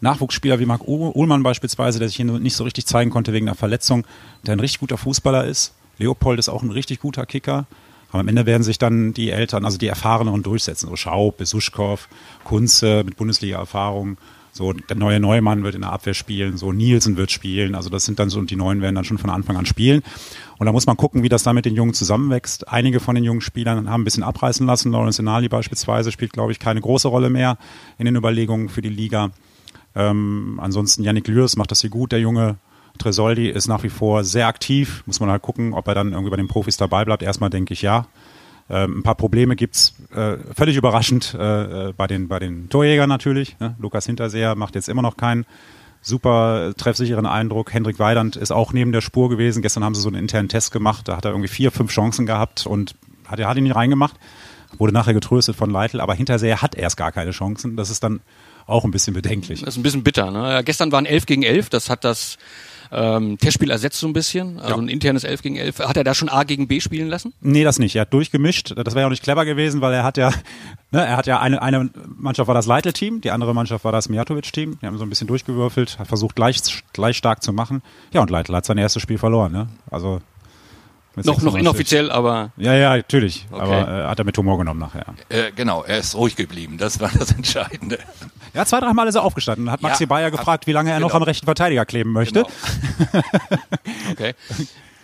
Nachwuchsspieler 0.00 0.58
wie 0.58 0.66
Marc 0.66 0.86
Uhlmann 0.86 1.42
beispielsweise, 1.42 1.98
der 1.98 2.08
sich 2.08 2.16
hier 2.16 2.24
nicht 2.24 2.56
so 2.56 2.64
richtig 2.64 2.86
zeigen 2.86 3.10
konnte 3.10 3.32
wegen 3.32 3.48
einer 3.48 3.54
Verletzung, 3.54 4.04
der 4.46 4.54
ein 4.54 4.60
richtig 4.60 4.80
guter 4.80 4.98
Fußballer 4.98 5.44
ist. 5.44 5.74
Leopold 5.98 6.38
ist 6.38 6.48
auch 6.48 6.62
ein 6.62 6.70
richtig 6.70 7.00
guter 7.00 7.26
Kicker. 7.26 7.66
Aber 8.10 8.20
am 8.20 8.28
Ende 8.28 8.44
werden 8.44 8.62
sich 8.62 8.78
dann 8.78 9.14
die 9.14 9.30
Eltern, 9.30 9.64
also 9.64 9.78
die 9.78 9.86
Erfahreneren 9.86 10.42
durchsetzen. 10.42 10.88
So 10.88 10.96
Schaub, 10.96 11.38
Besuschkow, 11.38 12.08
Kunze 12.44 13.04
mit 13.04 13.16
Bundesliga-Erfahrung. 13.16 14.18
So, 14.54 14.74
der 14.74 14.96
neue 14.96 15.18
Neumann 15.18 15.64
wird 15.64 15.74
in 15.74 15.80
der 15.80 15.92
Abwehr 15.92 16.12
spielen, 16.12 16.58
so 16.58 16.72
Nielsen 16.72 17.16
wird 17.16 17.30
spielen. 17.30 17.74
Also 17.74 17.88
das 17.88 18.04
sind 18.04 18.18
dann 18.18 18.28
so, 18.28 18.38
und 18.38 18.50
die 18.50 18.56
Neuen 18.56 18.82
werden 18.82 18.94
dann 18.94 19.04
schon 19.04 19.16
von 19.16 19.30
Anfang 19.30 19.56
an 19.56 19.64
spielen. 19.64 20.02
Und 20.58 20.66
da 20.66 20.72
muss 20.72 20.84
man 20.84 20.98
gucken, 20.98 21.22
wie 21.22 21.30
das 21.30 21.42
da 21.42 21.54
mit 21.54 21.64
den 21.64 21.74
Jungen 21.74 21.94
zusammenwächst. 21.94 22.68
Einige 22.68 23.00
von 23.00 23.14
den 23.14 23.24
jungen 23.24 23.40
Spielern 23.40 23.88
haben 23.88 24.02
ein 24.02 24.04
bisschen 24.04 24.22
abreißen 24.22 24.66
lassen. 24.66 24.92
Lawrence 24.92 25.22
Enali 25.22 25.48
beispielsweise 25.48 26.12
spielt, 26.12 26.34
glaube 26.34 26.52
ich, 26.52 26.58
keine 26.58 26.82
große 26.82 27.08
Rolle 27.08 27.30
mehr 27.30 27.56
in 27.96 28.04
den 28.04 28.14
Überlegungen 28.14 28.68
für 28.68 28.82
die 28.82 28.90
Liga. 28.90 29.30
Ähm, 29.94 30.60
ansonsten 30.62 31.02
Yannick 31.02 31.28
Lürs 31.28 31.56
macht 31.56 31.70
das 31.70 31.80
hier 31.80 31.90
gut, 31.90 32.12
der 32.12 32.20
Junge. 32.20 32.56
Tresoldi 32.98 33.48
ist 33.48 33.68
nach 33.68 33.82
wie 33.84 33.88
vor 33.88 34.22
sehr 34.22 34.48
aktiv. 34.48 35.02
Muss 35.06 35.18
man 35.18 35.30
halt 35.30 35.40
gucken, 35.40 35.72
ob 35.72 35.88
er 35.88 35.94
dann 35.94 36.12
irgendwie 36.12 36.30
bei 36.30 36.36
den 36.36 36.48
Profis 36.48 36.76
dabei 36.76 37.06
bleibt. 37.06 37.22
Erstmal 37.22 37.48
denke 37.48 37.72
ich 37.72 37.80
ja. 37.80 38.06
Ähm, 38.72 39.00
ein 39.00 39.02
paar 39.02 39.16
Probleme 39.16 39.54
gibt's 39.54 39.94
äh, 40.14 40.38
völlig 40.56 40.76
überraschend 40.76 41.36
äh, 41.38 41.88
äh 41.88 41.92
bei, 41.92 42.06
den, 42.06 42.28
bei 42.28 42.38
den 42.38 42.70
Torjägern 42.70 43.08
natürlich. 43.08 43.58
Ne? 43.60 43.76
Lukas 43.78 44.06
Hinterseher 44.06 44.54
macht 44.54 44.74
jetzt 44.74 44.88
immer 44.88 45.02
noch 45.02 45.18
keinen 45.18 45.44
super 46.00 46.72
treffsicheren 46.76 47.26
Eindruck. 47.26 47.74
Hendrik 47.74 47.98
Weidand 47.98 48.34
ist 48.36 48.50
auch 48.50 48.72
neben 48.72 48.90
der 48.90 49.02
Spur 49.02 49.28
gewesen. 49.28 49.60
Gestern 49.60 49.84
haben 49.84 49.94
sie 49.94 50.00
so 50.00 50.08
einen 50.08 50.16
internen 50.16 50.48
Test 50.48 50.72
gemacht. 50.72 51.06
Da 51.06 51.18
hat 51.18 51.26
er 51.26 51.32
irgendwie 51.32 51.48
vier, 51.48 51.70
fünf 51.70 51.92
Chancen 51.92 52.24
gehabt 52.24 52.66
und 52.66 52.96
hat, 53.28 53.38
hat 53.40 53.56
ihn 53.58 53.64
nicht 53.64 53.76
reingemacht. 53.76 54.16
Wurde 54.78 54.94
nachher 54.94 55.12
getröstet 55.12 55.54
von 55.54 55.68
Leitl, 55.68 56.00
aber 56.00 56.14
Hinterseher 56.14 56.62
hat 56.62 56.74
erst 56.74 56.96
gar 56.96 57.12
keine 57.12 57.32
Chancen. 57.32 57.76
Das 57.76 57.90
ist 57.90 58.02
dann 58.02 58.20
auch 58.66 58.84
ein 58.84 58.90
bisschen 58.90 59.14
bedenklich. 59.14 59.60
Das 59.60 59.74
ist 59.74 59.78
ein 59.78 59.82
bisschen 59.82 60.02
bitter. 60.04 60.30
Ne? 60.30 60.62
Gestern 60.64 60.92
waren 60.92 61.06
11 61.06 61.26
gegen 61.26 61.42
11. 61.42 61.70
Das 61.70 61.90
hat 61.90 62.04
das 62.04 62.38
ähm, 62.92 63.38
Testspiel 63.38 63.70
ersetzt 63.70 63.98
so 63.98 64.06
ein 64.06 64.12
bisschen, 64.12 64.60
also 64.60 64.74
ja. 64.74 64.80
ein 64.80 64.88
internes 64.88 65.24
11 65.24 65.42
gegen 65.42 65.56
11. 65.56 65.78
Hat 65.80 65.96
er 65.96 66.04
da 66.04 66.14
schon 66.14 66.28
A 66.28 66.44
gegen 66.44 66.68
B 66.68 66.78
spielen 66.78 67.08
lassen? 67.08 67.32
Nee, 67.40 67.64
das 67.64 67.78
nicht. 67.78 67.96
Er 67.96 68.02
hat 68.02 68.12
durchgemischt. 68.12 68.74
Das 68.76 68.94
wäre 68.94 69.00
ja 69.00 69.06
auch 69.06 69.10
nicht 69.10 69.22
clever 69.22 69.46
gewesen, 69.46 69.80
weil 69.80 69.94
er 69.94 70.04
hat 70.04 70.18
ja, 70.18 70.30
ne, 70.90 71.04
er 71.06 71.16
hat 71.16 71.26
ja 71.26 71.40
eine, 71.40 71.62
eine 71.62 71.90
Mannschaft 72.06 72.48
war 72.48 72.54
das 72.54 72.66
Leitl-Team, 72.66 73.22
die 73.22 73.30
andere 73.30 73.54
Mannschaft 73.54 73.84
war 73.84 73.92
das 73.92 74.10
Mijatovic-Team. 74.10 74.78
Die 74.82 74.86
haben 74.86 74.98
so 74.98 75.04
ein 75.04 75.08
bisschen 75.08 75.26
durchgewürfelt, 75.26 75.98
hat 75.98 76.08
versucht 76.08 76.36
gleich, 76.36 76.60
gleich 76.92 77.16
stark 77.16 77.42
zu 77.42 77.54
machen. 77.54 77.82
Ja, 78.12 78.20
und 78.20 78.28
Leitl 78.28 78.54
hat 78.54 78.66
sein 78.66 78.76
erstes 78.76 79.00
Spiel 79.00 79.18
verloren. 79.18 79.52
Ne? 79.52 79.68
Also 79.90 80.20
noch, 81.16 81.42
noch 81.42 81.54
inoffiziell, 81.54 82.10
aber. 82.10 82.52
Ja, 82.56 82.74
ja, 82.74 82.96
natürlich. 82.96 83.46
Okay. 83.50 83.62
Aber 83.62 84.04
äh, 84.04 84.08
hat 84.08 84.18
er 84.18 84.24
mit 84.24 84.36
Humor 84.38 84.58
genommen 84.58 84.80
nachher. 84.80 85.04
Äh, 85.28 85.52
genau, 85.54 85.82
er 85.82 85.98
ist 85.98 86.14
ruhig 86.14 86.36
geblieben. 86.36 86.78
Das 86.78 87.00
war 87.00 87.10
das 87.16 87.32
Entscheidende. 87.36 87.98
Ja, 88.54 88.64
zwei, 88.66 88.80
dreimal 88.80 89.08
ist 89.08 89.14
er 89.14 89.22
aufgestanden. 89.22 89.70
Hat 89.70 89.82
Maxi 89.82 90.04
ja, 90.04 90.08
Bayer 90.08 90.30
gefragt, 90.30 90.66
wie 90.66 90.72
lange 90.72 90.90
er 90.90 90.96
genau. 90.96 91.08
noch 91.08 91.14
am 91.14 91.22
rechten 91.22 91.46
Verteidiger 91.46 91.84
kleben 91.84 92.12
möchte. 92.12 92.44
Genau. 93.12 93.24
okay. 94.10 94.34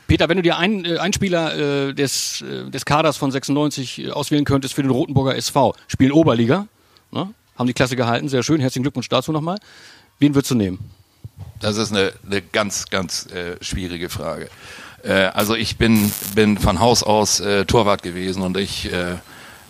Peter, 0.06 0.28
wenn 0.30 0.38
du 0.38 0.42
dir 0.42 0.56
einen, 0.56 0.84
äh, 0.84 0.98
einen 0.98 1.12
Spieler 1.12 1.88
äh, 1.88 1.94
des, 1.94 2.42
äh, 2.42 2.70
des 2.70 2.84
Kaders 2.84 3.16
von 3.18 3.30
96 3.30 3.98
äh, 3.98 4.10
auswählen 4.10 4.44
könntest 4.44 4.74
für 4.74 4.82
den 4.82 4.90
Rotenburger 4.90 5.36
SV, 5.36 5.74
spielen 5.86 6.12
Oberliga, 6.12 6.66
ne? 7.10 7.32
haben 7.56 7.66
die 7.66 7.74
Klasse 7.74 7.94
gehalten, 7.96 8.28
sehr 8.28 8.42
schön, 8.42 8.60
herzlichen 8.60 8.84
Glückwunsch 8.84 9.08
dazu 9.08 9.32
nochmal. 9.32 9.58
Wen 10.18 10.34
würdest 10.34 10.50
du 10.50 10.54
nehmen? 10.54 10.78
Das 11.60 11.76
ist 11.76 11.92
eine, 11.92 12.12
eine 12.24 12.40
ganz, 12.40 12.86
ganz 12.88 13.26
äh, 13.26 13.56
schwierige 13.62 14.08
Frage. 14.08 14.48
Äh, 15.02 15.12
also 15.12 15.54
ich 15.54 15.76
bin, 15.76 16.12
bin 16.34 16.58
von 16.58 16.80
Haus 16.80 17.02
aus 17.02 17.40
äh, 17.40 17.64
Torwart 17.64 18.02
gewesen 18.02 18.42
und 18.42 18.56
ich 18.56 18.92
äh, 18.92 19.12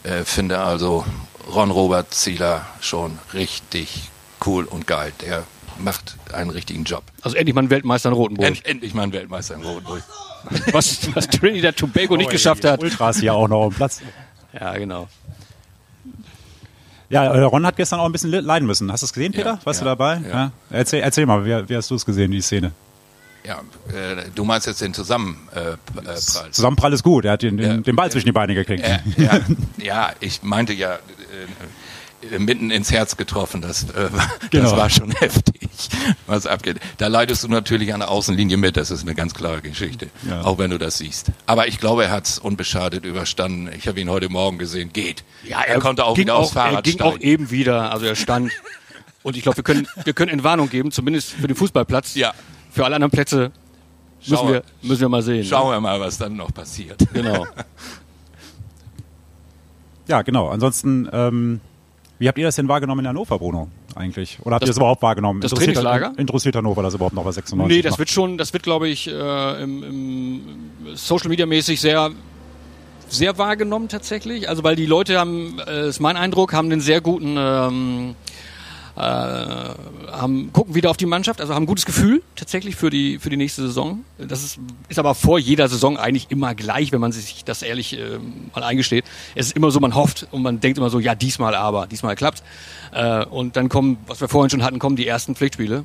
äh, 0.03 0.25
finde 0.25 0.59
also 0.59 1.05
Ron 1.53 1.71
Robert 1.71 2.13
Zieler 2.15 2.67
schon 2.81 3.19
richtig 3.35 4.11
cool 4.47 4.65
und 4.65 4.87
geil. 4.87 5.13
Der 5.23 5.45
macht 5.79 6.17
einen 6.33 6.51
richtigen 6.51 6.85
Job. 6.85 7.05
Also 7.23 7.37
endlich 7.37 7.55
mal 7.55 7.63
ein 7.63 7.71
Weltmeister 7.71 8.09
in 8.09 8.15
Rotenburg. 8.15 8.47
End, 8.47 8.67
endlich 8.67 8.95
mal 8.95 9.05
ein 9.05 9.13
Weltmeister 9.13 9.55
in 9.55 9.63
Rotenburg. 9.63 10.03
was, 10.73 11.15
was 11.15 11.29
Trinidad 11.29 11.77
Tobago 11.77 12.17
nicht 12.17 12.29
oh, 12.29 12.33
geschafft 12.33 12.65
hat. 12.65 12.81
Ultras 12.83 13.19
hier 13.19 13.35
auch 13.35 13.49
noch 13.49 13.67
am 13.67 13.73
Platz. 13.73 14.01
Ja, 14.53 14.77
genau. 14.77 15.09
Ja, 17.11 17.33
Ron 17.47 17.65
hat 17.65 17.77
gestern 17.77 18.01
auch 18.01 18.07
ein 18.07 18.13
bisschen 18.13 18.31
leiden 18.31 18.67
müssen. 18.67 18.93
Hast 18.93 19.03
du 19.03 19.07
es 19.07 19.13
gesehen, 19.13 19.33
Peter? 19.33 19.55
Ja, 19.55 19.61
Warst 19.65 19.81
ja, 19.81 19.85
du 19.85 19.91
dabei? 19.91 20.21
Ja. 20.29 20.29
ja. 20.29 20.53
Erzähl, 20.71 21.01
erzähl 21.01 21.25
mal, 21.25 21.45
wie, 21.45 21.69
wie 21.69 21.77
hast 21.77 21.91
du 21.91 21.95
es 21.95 22.05
gesehen, 22.05 22.31
die 22.31 22.43
Szene? 22.43 22.73
Ja, 23.49 23.63
äh, 23.97 24.27
du 24.35 24.45
meinst 24.45 24.67
jetzt 24.67 24.83
den 24.83 24.93
Zusammenprall. 24.93 25.79
Äh, 26.07 26.51
Zusammenprall 26.51 26.93
ist 26.93 27.03
gut, 27.03 27.25
er 27.25 27.33
hat 27.33 27.43
den, 27.43 27.57
den, 27.57 27.83
den 27.83 27.97
Ball 27.97 28.13
zwischen 28.13 28.27
die 28.27 28.33
Beine 28.33 28.55
gekriegt. 28.55 28.85
Äh, 28.85 28.99
ja, 29.17 29.41
ja, 29.79 30.13
ich 30.21 30.43
meinte 30.43 30.75
ja 30.75 30.99
äh, 32.31 32.39
mitten 32.39 32.71
ins 32.71 32.93
Herz 32.93 33.17
getroffen, 33.17 33.63
das, 33.63 33.85
äh, 33.85 34.11
genau. 34.51 34.65
das 34.65 34.77
war 34.77 34.91
schon 34.91 35.11
heftig, 35.19 35.71
was 36.27 36.47
abgeht. 36.47 36.79
Da 36.99 37.07
leidest 37.07 37.43
du 37.43 37.49
natürlich 37.49 37.95
an 37.95 38.01
der 38.01 38.11
Außenlinie 38.11 38.59
mit, 38.59 38.77
das 38.77 38.91
ist 38.91 39.01
eine 39.01 39.15
ganz 39.15 39.33
klare 39.33 39.63
Geschichte, 39.63 40.11
ja. 40.29 40.43
auch 40.43 40.59
wenn 40.59 40.71
du 40.71 40.77
das 40.77 40.99
siehst. 40.99 41.29
Aber 41.47 41.69
ich 41.69 41.81
glaube, 41.81 42.05
er 42.05 42.11
hat 42.11 42.27
es 42.27 42.39
unbeschadet 42.39 43.07
überstanden. 43.07 43.71
Ich 43.79 43.89
habe 43.89 43.99
ihn 43.99 44.11
heute 44.11 44.29
Morgen 44.29 44.59
gesehen, 44.59 44.93
geht. 44.93 45.25
Ja, 45.45 45.61
er, 45.61 45.77
er 45.77 45.81
konnte 45.81 46.05
auch 46.05 46.19
wieder 46.19 46.35
auch, 46.35 46.41
aufs 46.41 46.53
Fahrrad 46.53 46.75
Er 46.75 46.83
ging 46.83 46.95
steigen. 46.97 47.17
auch 47.17 47.21
eben 47.21 47.51
wieder, 47.51 47.93
also 47.93 48.05
er 48.05 48.15
stand. 48.15 48.53
Und 49.23 49.37
ich 49.39 49.43
glaube, 49.43 49.57
wir 49.57 49.65
können, 49.65 49.89
wir 50.05 50.13
können 50.13 50.31
Entwarnung 50.31 50.69
geben, 50.69 50.93
zumindest 50.93 51.31
für 51.31 51.47
den 51.47 51.57
Fußballplatz. 51.57 52.15
Ja 52.15 52.35
für 52.79 52.85
alle 52.85 52.95
anderen 52.95 53.11
Plätze 53.11 53.51
müssen, 54.25 54.49
wir, 54.49 54.63
müssen 54.83 55.01
wir 55.01 55.09
mal 55.09 55.23
sehen. 55.23 55.45
Schauen 55.45 55.71
ne? 55.71 55.77
wir 55.77 55.81
mal, 55.81 56.01
was 56.01 56.17
dann 56.17 56.37
noch 56.37 56.55
passiert. 56.55 56.97
Genau. 57.13 57.45
ja, 60.07 60.23
genau. 60.23 60.49
Ansonsten, 60.49 61.09
ähm, 61.13 61.61
wie 62.21 62.29
habt 62.29 62.39
ihr 62.39 62.45
das 62.45 62.55
denn 62.55 62.69
wahrgenommen 62.69 63.01
in 63.01 63.09
Hannover, 63.09 63.39
Bruno, 63.39 63.69
eigentlich? 63.97 64.39
Oder 64.43 64.55
habt 64.55 64.63
das, 64.63 64.69
ihr 64.69 64.71
das 64.71 64.77
überhaupt 64.77 65.03
wahrgenommen? 65.03 65.41
Das 65.41 65.51
interessiert 65.51 65.75
Trainingslager? 65.75 66.19
Interessiert 66.19 66.55
Hannover 66.55 66.85
das 66.85 66.95
überhaupt 66.95 67.17
noch 67.17 67.25
bei 67.25 67.33
96? 67.33 67.77
Nee, 67.77 67.83
das 67.83 67.93
macht? 67.93 67.99
wird 67.99 68.11
schon, 68.11 68.39
das 68.39 68.53
wird, 68.53 68.63
glaube 68.63 68.89
ich, 68.89 69.09
äh, 69.09 69.63
im, 69.63 69.83
im 69.83 70.41
Social 70.95 71.29
Media 71.29 71.47
mäßig 71.47 71.81
sehr 71.81 72.11
sehr 73.11 73.39
wahrgenommen 73.39 73.89
tatsächlich. 73.89 74.49
Also 74.49 74.63
weil 74.63 74.77
die 74.77 74.87
Leute 74.87 75.19
haben, 75.19 75.59
äh, 75.67 75.89
ist 75.89 75.99
mein 75.99 76.17
Eindruck, 76.17 76.53
haben 76.53 76.71
einen 76.71 76.83
sehr 76.83 77.01
guten 77.01 77.37
ähm, 77.39 78.11
äh, 78.11 78.15
haben, 78.99 80.53
gucken 80.53 80.75
wieder 80.75 80.91
auf 80.91 80.97
die 80.97 81.07
Mannschaft, 81.07 81.41
also 81.41 81.55
haben 81.55 81.63
ein 81.63 81.67
gutes 81.67 81.87
Gefühl 81.87 82.23
tatsächlich 82.35 82.77
für 82.77 82.91
die, 82.91 83.19
für 83.19 83.31
die 83.31 83.37
nächste 83.37 83.63
Saison. 83.63 84.05
Das 84.19 84.43
ist, 84.43 84.59
ist 84.89 84.99
aber 84.99 85.15
vor 85.15 85.39
jeder 85.39 85.69
Saison 85.69 85.97
eigentlich 85.97 86.31
immer 86.31 86.55
gleich, 86.55 86.91
wenn 86.91 87.01
man 87.01 87.13
sich 87.13 87.45
das 87.45 87.63
ehrlich 87.63 87.99
äh, 87.99 88.19
mal 88.55 88.65
eingesteht. 88.65 89.05
Es 89.35 89.47
ist 89.47 89.57
immer 89.57 89.71
so, 89.71 89.79
man 89.81 89.95
hofft 89.95 90.27
und 90.33 90.43
man 90.43 90.61
denkt 90.61 90.79
immer 90.79 90.91
so, 90.91 90.99
ja, 90.99 91.15
diesmal 91.15 91.55
aber, 91.55 91.87
diesmal 91.87 92.17
klappt. 92.17 92.43
Äh, 92.93 93.25
und 93.27 93.57
dann 93.57 93.69
kommen, 93.69 93.99
was 94.07 94.21
wir 94.21 94.29
vorhin 94.29 94.51
schon 94.51 94.65
hatten, 94.65 94.79
kommen 94.79 94.97
die 94.97 95.07
ersten 95.07 95.35
Pflichtspiele. 95.37 95.85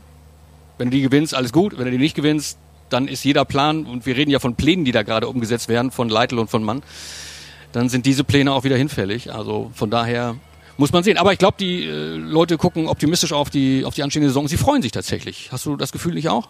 Wenn 0.77 0.89
du 0.89 0.97
die 0.97 1.03
gewinnst, 1.03 1.35
alles 1.35 1.53
gut. 1.53 1.77
Wenn 1.77 1.85
du 1.85 1.91
die 1.91 1.97
nicht 1.99 2.15
gewinnst, 2.15 2.57
dann 2.89 3.07
ist 3.07 3.23
jeder 3.23 3.45
Plan, 3.45 3.85
und 3.85 4.05
wir 4.05 4.15
reden 4.15 4.31
ja 4.31 4.39
von 4.39 4.55
Plänen, 4.55 4.85
die 4.85 4.91
da 4.91 5.03
gerade 5.03 5.27
umgesetzt 5.27 5.69
werden, 5.69 5.91
von 5.91 6.09
Leitl 6.09 6.39
und 6.39 6.49
von 6.49 6.63
Mann, 6.63 6.81
dann 7.71 7.89
sind 7.89 8.05
diese 8.05 8.23
Pläne 8.23 8.51
auch 8.53 8.63
wieder 8.63 8.77
hinfällig. 8.77 9.33
Also 9.33 9.71
von 9.73 9.89
daher 9.89 10.35
muss 10.77 10.91
man 10.91 11.03
sehen. 11.03 11.17
Aber 11.17 11.33
ich 11.33 11.39
glaube, 11.39 11.55
die 11.59 11.85
äh, 11.85 12.15
Leute 12.15 12.57
gucken 12.57 12.87
optimistisch 12.87 13.33
auf 13.33 13.49
die, 13.49 13.85
auf 13.85 13.93
die 13.93 14.03
anstehende 14.03 14.29
Saison. 14.29 14.47
Sie 14.47 14.57
freuen 14.57 14.81
sich 14.81 14.91
tatsächlich. 14.91 15.49
Hast 15.51 15.65
du 15.65 15.75
das 15.75 15.91
Gefühl 15.91 16.13
nicht 16.13 16.29
auch? 16.29 16.49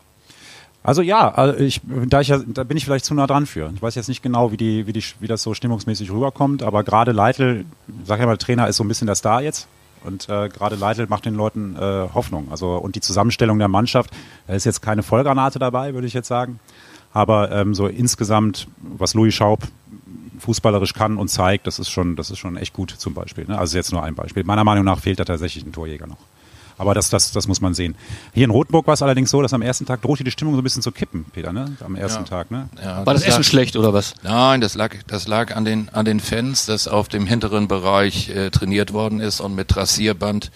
Also 0.84 1.02
ja, 1.02 1.34
also 1.34 1.58
ich, 1.60 1.80
da, 1.86 2.20
ich 2.20 2.34
da 2.48 2.64
bin 2.66 2.76
ich 2.76 2.84
vielleicht 2.84 3.06
zu 3.06 3.14
nah 3.14 3.26
dran 3.26 3.46
für. 3.46 3.72
Ich 3.74 3.82
weiß 3.82 3.96
jetzt 3.96 4.10
nicht 4.10 4.22
genau, 4.22 4.52
wie, 4.52 4.58
die, 4.58 4.86
wie, 4.86 4.92
die, 4.92 5.04
wie 5.22 5.28
das 5.28 5.42
so 5.42 5.54
stimmungsmäßig 5.54 6.12
rüberkommt, 6.12 6.62
aber 6.62 6.84
gerade 6.84 7.14
Leitl, 7.14 7.64
sag 8.04 8.20
ich 8.20 8.26
mal, 8.26 8.36
Trainer 8.36 8.68
ist 8.68 8.76
so 8.76 8.84
ein 8.84 8.90
bisschen 8.90 9.08
der 9.08 9.16
Star 9.16 9.42
jetzt. 9.42 9.68
Und 10.04 10.28
äh, 10.28 10.50
gerade 10.50 10.76
Leitl 10.76 11.08
macht 11.08 11.26
den 11.26 11.36
Leuten 11.36 11.78
äh, 11.78 12.08
Hoffnung. 12.14 12.50
Also 12.52 12.76
und 12.76 12.96
die 12.96 13.00
Zusammenstellung 13.00 13.60
der 13.60 13.70
Mannschaft, 13.70 14.12
da 14.48 14.54
ist 14.54 14.66
jetzt 14.66 14.82
keine 14.82 15.04
Vollgranate 15.04 15.58
dabei, 15.60 15.94
würde 15.94 16.08
ich 16.08 16.14
jetzt 16.14 16.28
sagen. 16.28 16.60
Aber 17.14 17.52
ähm, 17.52 17.74
so 17.74 17.88
insgesamt, 17.88 18.68
was 18.82 19.14
Louis 19.14 19.34
Schaub 19.34 19.62
fußballerisch 20.44 20.94
kann 20.94 21.18
und 21.18 21.28
zeigt, 21.30 21.68
das 21.68 21.80
ist 21.80 21.90
schon, 21.90 22.16
das 22.16 22.30
ist 22.32 22.38
schon 22.40 22.56
echt 22.58 22.74
gut 22.74 22.92
zum 22.92 23.14
Beispiel. 23.14 23.46
Ne? 23.46 23.58
Also 23.58 23.78
jetzt 23.78 23.92
nur 23.92 24.04
ein 24.04 24.16
Beispiel. 24.16 24.44
Meiner 24.44 24.64
Meinung 24.64 24.86
nach 24.86 25.00
fehlt 25.00 25.20
da 25.20 25.26
tatsächlich 25.26 25.66
ein 25.66 25.72
Torjäger 25.74 26.08
noch. 26.08 26.18
Aber 26.78 26.96
das, 26.96 27.10
das, 27.12 27.32
das 27.32 27.48
muss 27.48 27.62
man 27.62 27.76
sehen. 27.76 27.96
Hier 28.34 28.46
in 28.46 28.50
Rothenburg 28.50 28.88
war 28.88 28.96
es 28.96 29.02
allerdings 29.04 29.30
so, 29.30 29.42
dass 29.44 29.54
am 29.54 29.62
ersten 29.62 29.86
Tag 29.86 30.02
drohte 30.02 30.24
die 30.24 30.32
Stimmung 30.32 30.56
so 30.56 30.62
ein 30.62 30.64
bisschen 30.64 30.82
zu 30.82 30.92
kippen, 30.92 31.26
Peter, 31.32 31.54
ne? 31.54 31.78
Am 31.86 31.96
ersten 31.96 32.24
Ja. 32.24 32.28
Tag, 32.30 32.50
ne? 32.50 32.68
Ja, 32.84 33.06
War 33.06 33.14
das, 33.14 33.22
Essen 33.24 33.42
lag- 33.42 33.48
schlecht 33.48 33.76
oder 33.76 33.94
was? 33.94 34.16
Nein, 34.24 34.60
das 34.60 34.74
lag, 34.74 34.96
das 35.06 35.28
lag 35.28 35.56
an 35.56 35.66
den, 35.66 35.90
an 35.90 36.04
den 36.04 36.20
Fans, 36.20 36.66
dass 36.66 36.88
auf 36.88 37.08
dem 37.10 37.28
hinteren 37.28 37.68
Bereich 37.68 38.30
äh, 38.30 38.50
trainiert 38.50 38.92
worden 38.92 39.20
ist 39.20 39.40
und 39.40 39.54
mit 39.54 39.68
Trassierband 39.68 40.52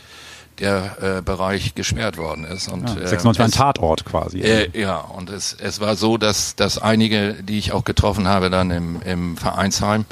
der 0.60 1.18
äh, 1.18 1.22
Bereich 1.22 1.76
gesperrt 1.76 2.18
worden 2.18 2.44
ist. 2.44 2.68
Und, 2.72 2.90
Ja, 2.90 2.96
äh, 2.96 3.08
96 3.08 3.40
war 3.40 3.46
ein 3.46 3.52
Tatort 3.52 4.06
quasi. 4.06 4.40
Äh, 4.40 4.70
ja, 4.80 4.98
und 4.98 5.30
es, 5.30 5.56
es 5.60 5.80
war 5.80 5.96
so, 5.96 6.18
dass, 6.18 6.56
dass 6.56 6.78
einige, 6.78 7.36
die 7.44 7.60
ich 7.60 7.72
auch 7.72 7.84
getroffen 7.84 8.28
habe 8.28 8.50
dann 8.50 8.72
im, 8.72 9.02
im 9.02 9.38
Vereinsheim, 9.38 10.06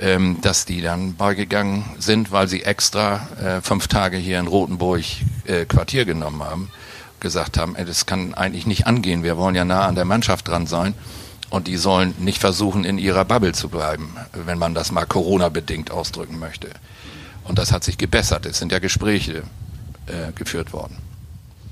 ähm, 0.00 0.38
dass 0.42 0.64
die 0.64 0.80
dann 0.80 1.14
beigegangen 1.14 1.84
sind, 1.98 2.32
weil 2.32 2.48
sie 2.48 2.62
extra 2.62 3.28
äh, 3.42 3.60
fünf 3.60 3.88
Tage 3.88 4.16
hier 4.16 4.40
in 4.40 4.46
Rothenburg 4.46 5.02
äh, 5.46 5.64
Quartier 5.66 6.04
genommen 6.04 6.42
haben, 6.42 6.70
gesagt 7.20 7.58
haben, 7.58 7.76
ey, 7.76 7.84
das 7.84 8.06
kann 8.06 8.34
eigentlich 8.34 8.66
nicht 8.66 8.86
angehen, 8.86 9.22
wir 9.22 9.36
wollen 9.36 9.54
ja 9.54 9.64
nah 9.64 9.86
an 9.86 9.94
der 9.94 10.04
Mannschaft 10.04 10.48
dran 10.48 10.66
sein 10.66 10.94
und 11.50 11.68
die 11.68 11.76
sollen 11.76 12.14
nicht 12.18 12.38
versuchen, 12.40 12.84
in 12.84 12.98
ihrer 12.98 13.24
Bubble 13.24 13.52
zu 13.52 13.68
bleiben, 13.68 14.16
wenn 14.32 14.58
man 14.58 14.74
das 14.74 14.90
mal 14.90 15.06
Corona-bedingt 15.06 15.90
ausdrücken 15.90 16.38
möchte. 16.38 16.68
Und 17.44 17.58
das 17.58 17.72
hat 17.72 17.84
sich 17.84 17.98
gebessert, 17.98 18.46
es 18.46 18.58
sind 18.58 18.72
ja 18.72 18.78
Gespräche 18.80 19.44
äh, 20.06 20.32
geführt 20.34 20.72
worden. 20.72 20.96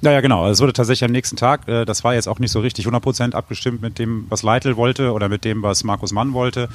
Ja, 0.02 0.10
ja, 0.10 0.20
genau. 0.20 0.42
Also 0.42 0.52
Es 0.52 0.60
wurde 0.60 0.72
tatsächlich 0.72 1.04
am 1.04 1.12
nächsten 1.12 1.36
Tag, 1.36 1.68
äh, 1.68 1.84
das 1.84 2.02
war 2.02 2.14
jetzt 2.14 2.26
auch 2.26 2.40
nicht 2.40 2.50
so 2.50 2.60
richtig 2.60 2.86
100% 2.86 3.34
abgestimmt 3.34 3.82
mit 3.82 3.98
dem, 3.98 4.26
was 4.28 4.42
Leitl 4.42 4.76
wollte 4.76 5.12
oder 5.12 5.28
mit 5.28 5.44
dem, 5.44 5.62
was 5.62 5.84
Markus 5.84 6.12
Mann 6.12 6.32
wollte. 6.32 6.68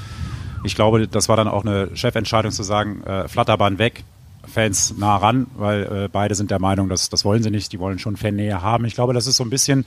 Ich 0.63 0.75
glaube, 0.75 1.07
das 1.07 1.29
war 1.29 1.35
dann 1.35 1.47
auch 1.47 1.65
eine 1.65 1.95
Chefentscheidung 1.95 2.51
zu 2.51 2.63
sagen, 2.63 3.03
äh, 3.03 3.27
Flatterbahn 3.27 3.77
weg, 3.79 4.03
Fans 4.47 4.95
nah 4.97 5.17
ran, 5.17 5.47
weil 5.57 5.83
äh, 5.83 6.09
beide 6.09 6.35
sind 6.35 6.51
der 6.51 6.59
Meinung, 6.59 6.87
dass 6.87 7.09
das 7.09 7.25
wollen 7.25 7.43
sie 7.43 7.51
nicht, 7.51 7.73
die 7.73 7.79
wollen 7.79 7.99
schon 7.99 8.15
Fannähe 8.15 8.61
haben. 8.61 8.85
Ich 8.85 8.95
glaube, 8.95 9.13
das 9.13 9.27
ist 9.27 9.35
so 9.35 9.43
ein 9.43 9.49
bisschen 9.49 9.85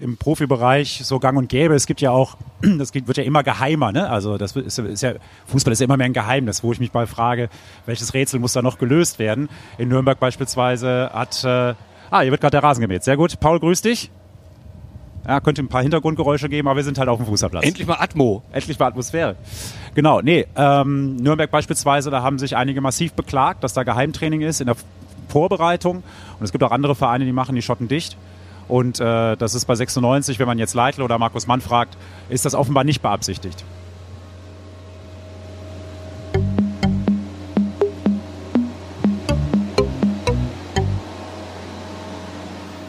im 0.00 0.16
Profibereich 0.16 1.00
so 1.04 1.18
gang 1.18 1.36
und 1.36 1.48
gäbe. 1.48 1.74
Es 1.74 1.86
gibt 1.86 2.00
ja 2.00 2.10
auch, 2.10 2.36
das 2.78 2.94
wird 2.94 3.16
ja 3.16 3.24
immer 3.24 3.42
geheimer, 3.42 3.92
ne? 3.92 4.08
Also 4.08 4.38
das 4.38 4.54
ist, 4.54 4.78
ist 4.78 5.02
ja, 5.02 5.14
Fußball 5.46 5.72
ist 5.72 5.80
ja 5.80 5.84
immer 5.84 5.96
mehr 5.96 6.06
ein 6.06 6.12
Geheimnis, 6.12 6.62
wo 6.62 6.72
ich 6.72 6.80
mich 6.80 6.92
mal 6.92 7.06
frage, 7.06 7.48
welches 7.86 8.14
Rätsel 8.14 8.38
muss 8.38 8.52
da 8.52 8.62
noch 8.62 8.78
gelöst 8.78 9.18
werden? 9.18 9.48
In 9.76 9.88
Nürnberg 9.88 10.18
beispielsweise 10.20 11.10
hat, 11.12 11.42
äh, 11.44 11.74
ah, 12.10 12.20
hier 12.20 12.30
wird 12.30 12.40
gerade 12.40 12.52
der 12.52 12.62
Rasen 12.62 12.80
gemäht. 12.80 13.02
Sehr 13.02 13.16
gut. 13.16 13.40
Paul, 13.40 13.58
grüß 13.58 13.82
dich. 13.82 14.10
Ja, 15.26 15.40
könnte 15.40 15.62
ein 15.62 15.68
paar 15.68 15.82
Hintergrundgeräusche 15.82 16.48
geben, 16.48 16.68
aber 16.68 16.76
wir 16.76 16.84
sind 16.84 16.98
halt 16.98 17.08
auf 17.08 17.18
dem 17.18 17.26
Fußballplatz. 17.26 17.64
Endlich 17.64 17.86
mal 17.86 17.96
Atmo. 17.98 18.42
Endlich 18.52 18.78
mal 18.78 18.86
Atmosphäre. 18.86 19.36
Genau, 19.94 20.22
nee, 20.22 20.46
ähm, 20.56 21.16
Nürnberg 21.16 21.50
beispielsweise, 21.50 22.10
da 22.10 22.22
haben 22.22 22.38
sich 22.38 22.56
einige 22.56 22.80
massiv 22.80 23.12
beklagt, 23.12 23.62
dass 23.64 23.74
da 23.74 23.82
Geheimtraining 23.82 24.40
ist 24.42 24.60
in 24.60 24.68
der 24.68 24.76
Vorbereitung. 25.28 25.96
Und 26.38 26.44
es 26.44 26.52
gibt 26.52 26.64
auch 26.64 26.70
andere 26.70 26.94
Vereine, 26.94 27.24
die 27.24 27.32
machen 27.32 27.56
die 27.56 27.62
Schotten 27.62 27.88
dicht. 27.88 28.16
Und 28.68 29.00
äh, 29.00 29.36
das 29.36 29.54
ist 29.54 29.64
bei 29.64 29.74
96, 29.74 30.38
wenn 30.38 30.46
man 30.46 30.58
jetzt 30.58 30.74
Leitl 30.74 31.02
oder 31.02 31.18
Markus 31.18 31.46
Mann 31.46 31.62
fragt, 31.62 31.96
ist 32.28 32.44
das 32.44 32.54
offenbar 32.54 32.84
nicht 32.84 33.00
beabsichtigt. 33.00 33.64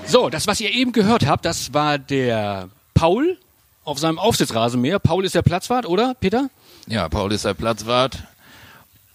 So, 0.05 0.29
das, 0.29 0.47
was 0.47 0.59
ihr 0.59 0.71
eben 0.71 0.91
gehört 0.91 1.27
habt, 1.27 1.45
das 1.45 1.73
war 1.73 1.97
der 1.97 2.69
Paul 2.93 3.37
auf 3.85 3.99
seinem 3.99 4.19
Aufsitzrasenmäher. 4.19 4.99
Paul 4.99 5.23
ist 5.23 5.35
der 5.35 5.43
Platzwart, 5.43 5.85
oder, 5.85 6.15
Peter? 6.19 6.49
Ja, 6.87 7.07
Paul 7.07 7.31
ist 7.31 7.45
der 7.45 7.53
Platzwart. 7.53 8.23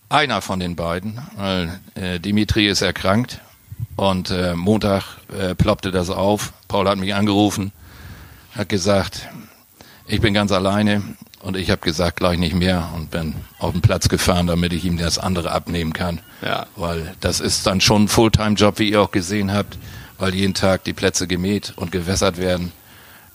Einer 0.09 0.41
von 0.41 0.61
den 0.61 0.77
beiden, 0.77 1.21
weil 1.37 1.81
äh, 1.95 2.21
Dimitri 2.21 2.69
ist 2.69 2.81
erkrankt 2.81 3.41
und 3.97 4.31
äh, 4.31 4.55
Montag 4.55 5.05
äh, 5.37 5.55
ploppte 5.55 5.91
das 5.91 6.11
auf. 6.11 6.53
Paul 6.69 6.89
hat 6.89 6.99
mich 6.99 7.15
angerufen, 7.15 7.73
hat 8.57 8.69
gesagt, 8.69 9.29
ich 10.07 10.21
bin 10.21 10.35
ganz 10.35 10.53
alleine 10.53 11.03
und 11.41 11.57
ich 11.57 11.71
habe 11.71 11.81
gesagt, 11.81 12.17
gleich 12.17 12.39
nicht 12.39 12.55
mehr 12.55 12.91
und 12.97 13.11
bin 13.11 13.35
auf 13.59 13.73
den 13.73 13.83
Platz 13.83 14.09
gefahren, 14.09 14.47
damit 14.47 14.73
ich 14.73 14.85
ihm 14.85 14.99
das 14.99 15.19
andere 15.19 15.51
abnehmen 15.53 15.93
kann. 15.93 16.21
Ja. 16.43 16.67
Weil 16.77 17.15
das 17.21 17.41
ist 17.41 17.67
dann 17.67 17.81
schon 17.81 18.05
ein 18.05 18.09
Fulltime-Job, 18.09 18.79
wie 18.79 18.91
ihr 18.91 19.01
auch 19.01 19.11
gesehen 19.11 19.53
habt, 19.53 19.79
weil 20.19 20.35
jeden 20.35 20.55
Tag 20.55 20.85
die 20.85 20.93
Plätze 20.93 21.27
gemäht 21.27 21.73
und 21.77 21.93
gewässert 21.93 22.39
werden, 22.39 22.73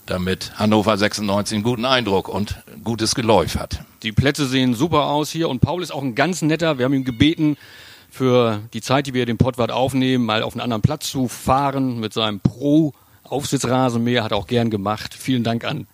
damit 0.06 0.52
Hannover 0.56 0.96
96 0.96 1.56
einen 1.56 1.62
guten 1.62 1.84
Eindruck 1.84 2.28
und 2.28 2.56
gutes 2.82 3.14
Geläuf 3.14 3.56
hat. 3.56 3.80
Die 4.02 4.12
Plätze 4.12 4.46
sehen 4.46 4.74
super 4.74 5.04
aus 5.04 5.30
hier 5.30 5.48
und 5.48 5.60
Paul 5.60 5.82
ist 5.82 5.92
auch 5.92 6.02
ein 6.02 6.14
ganz 6.14 6.42
netter. 6.42 6.78
Wir 6.78 6.86
haben 6.86 6.94
ihm 6.94 7.04
gebeten, 7.04 7.56
für 8.10 8.60
die 8.72 8.80
Zeit, 8.80 9.06
die 9.06 9.14
wir 9.14 9.26
den 9.26 9.38
Pottwart 9.38 9.70
aufnehmen, 9.70 10.24
mal 10.24 10.42
auf 10.42 10.54
einen 10.54 10.60
anderen 10.60 10.82
Platz 10.82 11.10
zu 11.10 11.28
fahren 11.28 12.00
mit 12.00 12.12
seinem 12.12 12.40
Pro-Aufsitzrasenmäher. 12.40 14.24
Hat 14.24 14.32
er 14.32 14.36
auch 14.36 14.46
gern 14.46 14.70
gemacht. 14.70 15.14
Vielen 15.14 15.44
Dank 15.44 15.64
an 15.64 15.86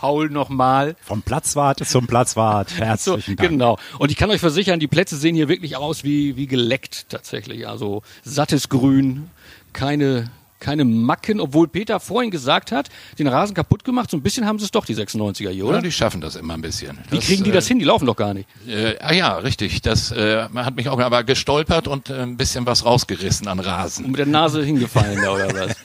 Paul 0.00 0.30
nochmal. 0.30 0.96
Vom 1.02 1.20
Platzwart 1.20 1.86
zum 1.86 2.06
Platzwart. 2.06 2.74
Herzlichen 2.78 3.36
Dank. 3.36 3.50
genau. 3.50 3.78
Und 3.98 4.10
ich 4.10 4.16
kann 4.16 4.30
euch 4.30 4.40
versichern, 4.40 4.80
die 4.80 4.86
Plätze 4.86 5.16
sehen 5.16 5.34
hier 5.34 5.48
wirklich 5.48 5.76
aus 5.76 6.04
wie, 6.04 6.36
wie 6.36 6.46
geleckt 6.46 7.10
tatsächlich. 7.10 7.68
Also 7.68 8.02
sattes 8.22 8.70
Grün, 8.70 9.28
keine, 9.74 10.30
keine 10.60 10.84
Macken, 10.84 11.40
obwohl 11.40 11.66
Peter 11.68 11.98
vorhin 12.00 12.30
gesagt 12.30 12.70
hat, 12.72 12.88
den 13.18 13.26
Rasen 13.26 13.54
kaputt 13.54 13.84
gemacht. 13.84 14.10
So 14.10 14.16
ein 14.16 14.22
bisschen 14.22 14.46
haben 14.46 14.58
sie 14.58 14.66
es 14.66 14.70
doch, 14.70 14.84
die 14.84 14.94
96er 14.94 15.50
hier, 15.50 15.64
Oder? 15.64 15.78
oder? 15.78 15.82
die 15.82 15.92
schaffen 15.92 16.20
das 16.20 16.36
immer 16.36 16.54
ein 16.54 16.60
bisschen. 16.62 16.98
Wie 17.10 17.18
kriegen 17.18 17.44
die 17.44 17.50
das 17.52 17.66
hin? 17.66 17.78
Die 17.78 17.84
laufen 17.84 18.06
doch 18.06 18.16
gar 18.16 18.34
nicht. 18.34 18.48
Äh, 18.68 18.96
ah 19.00 19.12
ja, 19.12 19.36
richtig. 19.38 19.82
Das 19.82 20.10
äh, 20.12 20.48
man 20.52 20.64
hat 20.64 20.76
mich 20.76 20.88
auch 20.88 21.00
aber 21.00 21.24
gestolpert 21.24 21.88
und 21.88 22.10
äh, 22.10 22.20
ein 22.22 22.36
bisschen 22.36 22.66
was 22.66 22.84
rausgerissen 22.84 23.48
an 23.48 23.58
Und 23.58 23.64
Rasen. 23.66 24.06
mit 24.10 24.18
der 24.18 24.26
Nase 24.26 24.62
hingefallen 24.64 25.20
da, 25.22 25.32
oder 25.32 25.52
was? 25.54 25.76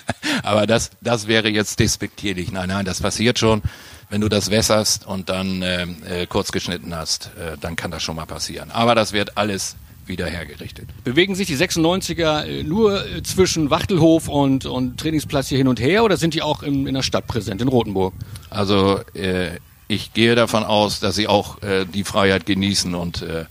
Aber 0.44 0.68
das, 0.68 0.92
das 1.02 1.28
wäre 1.28 1.50
jetzt 1.50 1.80
despektierlich. 1.80 2.52
Nein, 2.52 2.70
nein, 2.70 2.86
das 2.86 3.02
passiert 3.02 3.40
schon. 3.40 3.62
Wenn 4.10 4.22
du 4.22 4.30
das 4.30 4.52
wässerst 4.52 5.08
und 5.08 5.30
dann 5.30 5.64
äh, 5.64 5.84
äh, 5.84 6.28
kurz 6.28 6.52
geschnitten 6.52 6.96
hast, 6.96 7.32
äh, 7.40 7.58
dann 7.60 7.76
kann 7.76 7.90
das 7.90 8.04
schon 8.04 8.16
mal 8.16 8.26
passieren. 8.28 8.70
Aber 8.72 8.94
das 8.94 9.14
wird 9.14 9.36
alles 9.38 9.76
wieder 10.08 10.28
hergerichtet. 10.28 10.90
Bewegen 11.04 11.36
sich 11.36 11.48
die 11.48 11.58
96er 11.58 12.46
äh, 12.46 12.64
nur 12.64 13.06
äh, 13.06 13.24
zwischen 13.24 13.70
Wachtelhof 13.70 14.28
und, 14.28 14.66
und 14.66 15.00
Trainingsplatz 15.00 15.50
hier 15.50 15.58
hin 15.58 15.68
und 15.68 15.80
her 15.80 16.04
oder 16.04 16.18
sind 16.18 16.34
die 16.34 16.42
auch 16.42 16.64
in, 16.64 16.88
in 16.88 16.94
der 16.94 17.02
Stadt 17.02 17.28
präsent, 17.28 17.62
in 17.62 17.68
Rothenburg? 17.68 18.14
Also 18.50 19.00
äh, 19.14 19.52
ich 19.88 20.14
gehe 20.14 20.36
davon 20.36 20.64
aus, 20.64 21.00
dass 21.00 21.16
sie 21.16 21.28
auch 21.28 21.62
äh, 21.62 21.86
die 21.86 22.04
Freiheit 22.04 22.46
genießen 22.46 22.96
und 22.96 23.22
äh, 23.22 23.46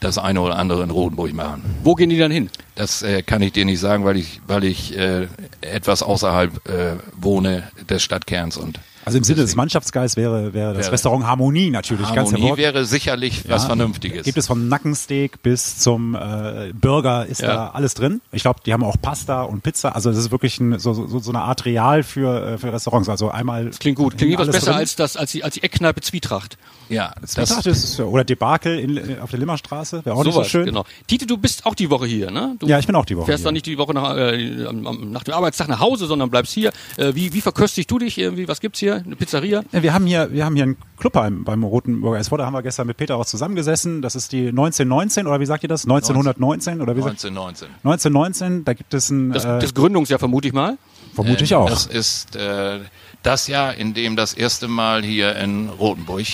das 0.00 0.18
eine 0.18 0.40
oder 0.40 0.56
andere 0.56 0.82
in 0.82 0.90
Rotenburg 0.90 1.32
machen. 1.32 1.62
Wo 1.82 1.94
gehen 1.94 2.10
die 2.10 2.18
dann 2.18 2.30
hin? 2.30 2.50
Das 2.74 3.02
äh, 3.02 3.22
kann 3.22 3.42
ich 3.42 3.52
dir 3.52 3.64
nicht 3.64 3.80
sagen, 3.80 4.04
weil 4.04 4.16
ich, 4.16 4.40
weil 4.46 4.64
ich 4.64 4.96
äh, 4.96 5.26
etwas 5.60 6.02
außerhalb 6.02 6.68
äh, 6.68 6.96
wohne 7.16 7.64
des 7.88 8.02
Stadtkerns 8.02 8.56
und 8.56 8.78
Also 9.04 9.18
im 9.18 9.24
Sinne 9.24 9.42
des 9.42 9.54
Mannschaftsgeists 9.56 10.16
wäre, 10.16 10.52
wäre 10.54 10.74
das 10.74 10.84
Wäre- 10.84 10.92
Restaurant 10.92 11.24
Harmonie 11.26 11.70
natürlich 11.70 12.12
ganz 12.14 12.32
Harmonie 12.32 12.56
wäre 12.56 12.84
sicherlich 12.84 13.48
was 13.48 13.62
Ja, 13.62 13.68
Vernünftiges. 13.68 14.24
Gibt 14.24 14.36
es 14.38 14.46
vom 14.46 14.68
Nackensteak 14.68 15.42
bis 15.42 15.78
zum 15.78 16.14
äh, 16.14 16.72
Burger 16.74 17.26
ist 17.26 17.40
Ja. 17.40 17.48
da 17.48 17.70
alles 17.70 17.94
drin. 17.94 18.20
Ich 18.32 18.42
glaube, 18.42 18.60
die 18.66 18.72
haben 18.72 18.84
auch 18.84 18.96
Pasta 19.00 19.42
und 19.42 19.62
Pizza. 19.62 19.94
Also 19.94 20.10
das 20.10 20.18
ist 20.18 20.30
wirklich 20.30 20.58
ein, 20.60 20.78
so, 20.78 20.92
so, 20.94 21.18
so 21.18 21.30
eine 21.30 21.40
Art 21.40 21.64
Real 21.64 22.02
für, 22.02 22.52
äh, 22.54 22.58
für 22.58 22.72
Restaurants. 22.72 23.08
Also 23.08 23.30
einmal 23.30 23.70
Klingt 23.78 23.96
gut. 23.98 24.18
Klingt 24.18 24.34
etwas 24.34 24.48
besser 24.48 24.66
drin. 24.66 24.74
als 24.74 24.96
das, 24.96 25.16
als 25.16 25.32
die, 25.32 25.44
als 25.44 25.54
die 25.54 25.62
Eckkneipe 25.62 26.00
Zwietracht. 26.00 26.58
ja, 26.88 27.14
Das 27.20 27.34
das, 27.34 27.66
ist, 27.66 28.00
oder 28.00 28.24
Debakel 28.24 28.78
in, 28.78 28.96
äh, 28.96 29.16
auf 29.20 29.30
der 29.30 29.38
Limmerstraße. 29.38 30.04
Wäre 30.04 30.16
auch 30.16 30.24
nicht 30.24 30.32
so 30.32 30.38
Sowas, 30.40 30.48
schön. 30.50 30.66
genau. 30.66 30.84
Tite, 31.06 31.26
du 31.26 31.36
bist 31.38 31.64
auch 31.66 31.74
die 31.74 31.90
Woche 31.90 32.06
hier, 32.06 32.30
ne? 32.30 32.56
Du 32.58 32.66
Ja, 32.66 32.78
ich 32.78 32.86
bin 32.86 32.94
auch 32.96 33.04
die 33.04 33.16
Woche 33.16 33.26
fährst 33.26 33.40
hier. 33.40 33.44
dann 33.46 33.54
nicht 33.54 33.66
die 33.66 33.78
Woche 33.78 33.94
nach, 33.94 34.16
äh, 34.16 34.72
nach 34.72 35.22
dem 35.24 35.34
Arbeitstag 35.34 35.68
nach 35.68 35.80
Hause, 35.80 36.06
sondern 36.06 36.30
bleibst 36.30 36.52
hier. 36.52 36.72
Äh, 36.96 37.14
wie, 37.14 37.32
wie 37.32 37.40
verköstigst 37.40 37.90
du 37.90 37.98
dich? 37.98 38.18
Irgendwie, 38.18 38.48
was 38.48 38.60
gibt's 38.60 38.78
hier? 38.80 38.87
Eine 38.96 39.16
Pizzeria? 39.16 39.62
Wir 39.70 39.92
haben 39.94 40.06
hier, 40.06 40.32
wir 40.32 40.44
haben 40.44 40.54
hier 40.54 40.64
einen 40.64 40.76
Club 40.98 41.12
beim, 41.12 41.44
beim 41.44 41.62
Rotenburger 41.62 42.18
SV. 42.18 42.36
Da 42.36 42.46
haben 42.46 42.52
wir 42.54 42.62
gestern 42.62 42.86
mit 42.86 42.96
Peter 42.96 43.16
auch 43.16 43.26
zusammengesessen. 43.26 44.02
Das 44.02 44.14
ist 44.16 44.32
die 44.32 44.48
1919 44.48 45.26
oder 45.26 45.40
wie 45.40 45.46
sagt 45.46 45.62
ihr 45.62 45.68
das? 45.68 45.84
1919 45.84 46.80
oder 46.80 46.96
wie 46.96 47.02
sagt 47.02 47.22
1919. 47.24 47.68
1919. 47.84 48.64
Da 48.64 48.72
gibt 48.74 48.92
es 48.94 49.10
ein, 49.10 49.32
Das, 49.32 49.44
äh, 49.44 49.58
das 49.60 49.74
Gründungsjahr 49.74 50.18
vermute 50.18 50.48
ich 50.48 50.54
mal. 50.54 50.76
vermute 51.14 51.44
ich 51.44 51.52
Ähm, 51.52 51.58
auch. 51.58 51.68
Das 51.70 51.86
ist 51.86 52.36
äh, 52.36 52.80
das 53.22 53.46
Jahr, 53.48 53.74
in 53.74 53.94
dem 53.94 54.16
das 54.16 54.34
erste 54.34 54.68
Mal 54.68 55.02
hier 55.04 55.36
in 55.36 55.68
Rotenburg 55.68 56.26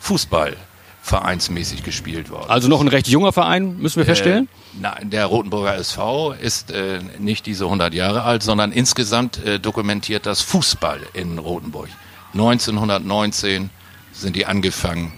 Fußball 0.00 0.56
vereinsmäßig 1.04 1.82
gespielt 1.82 2.30
wurde. 2.30 2.48
Also 2.48 2.68
noch 2.68 2.80
ein 2.80 2.88
recht 2.88 3.06
junger 3.08 3.30
Verein, 3.30 3.76
müssen 3.76 3.98
wir 3.98 4.06
feststellen. 4.06 4.46
Äh, 4.46 4.78
na, 4.80 4.94
der 5.02 5.26
Rotenburger 5.26 5.76
SV 5.76 6.32
ist 6.32 6.70
äh, 6.70 7.00
nicht 7.18 7.44
diese 7.44 7.64
100 7.64 7.92
Jahre 7.92 8.22
alt, 8.22 8.42
sondern 8.42 8.72
insgesamt 8.72 9.44
äh, 9.44 9.60
dokumentiert 9.60 10.24
das 10.24 10.40
Fußball 10.40 11.00
in 11.12 11.36
Rotenburg. 11.38 11.90
1919 12.32 13.68
sind 14.12 14.34
die 14.34 14.46
angefangen, 14.46 15.12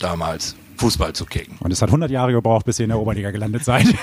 damals 0.00 0.56
Fußball 0.76 1.12
zu 1.12 1.24
kicken. 1.24 1.56
Und 1.60 1.70
es 1.70 1.82
hat 1.82 1.90
100 1.90 2.10
Jahre 2.10 2.32
gebraucht, 2.32 2.66
bis 2.66 2.80
ihr 2.80 2.86
in 2.86 2.90
der 2.90 2.98
Oberliga 2.98 3.30
gelandet 3.30 3.64
seid. 3.64 3.86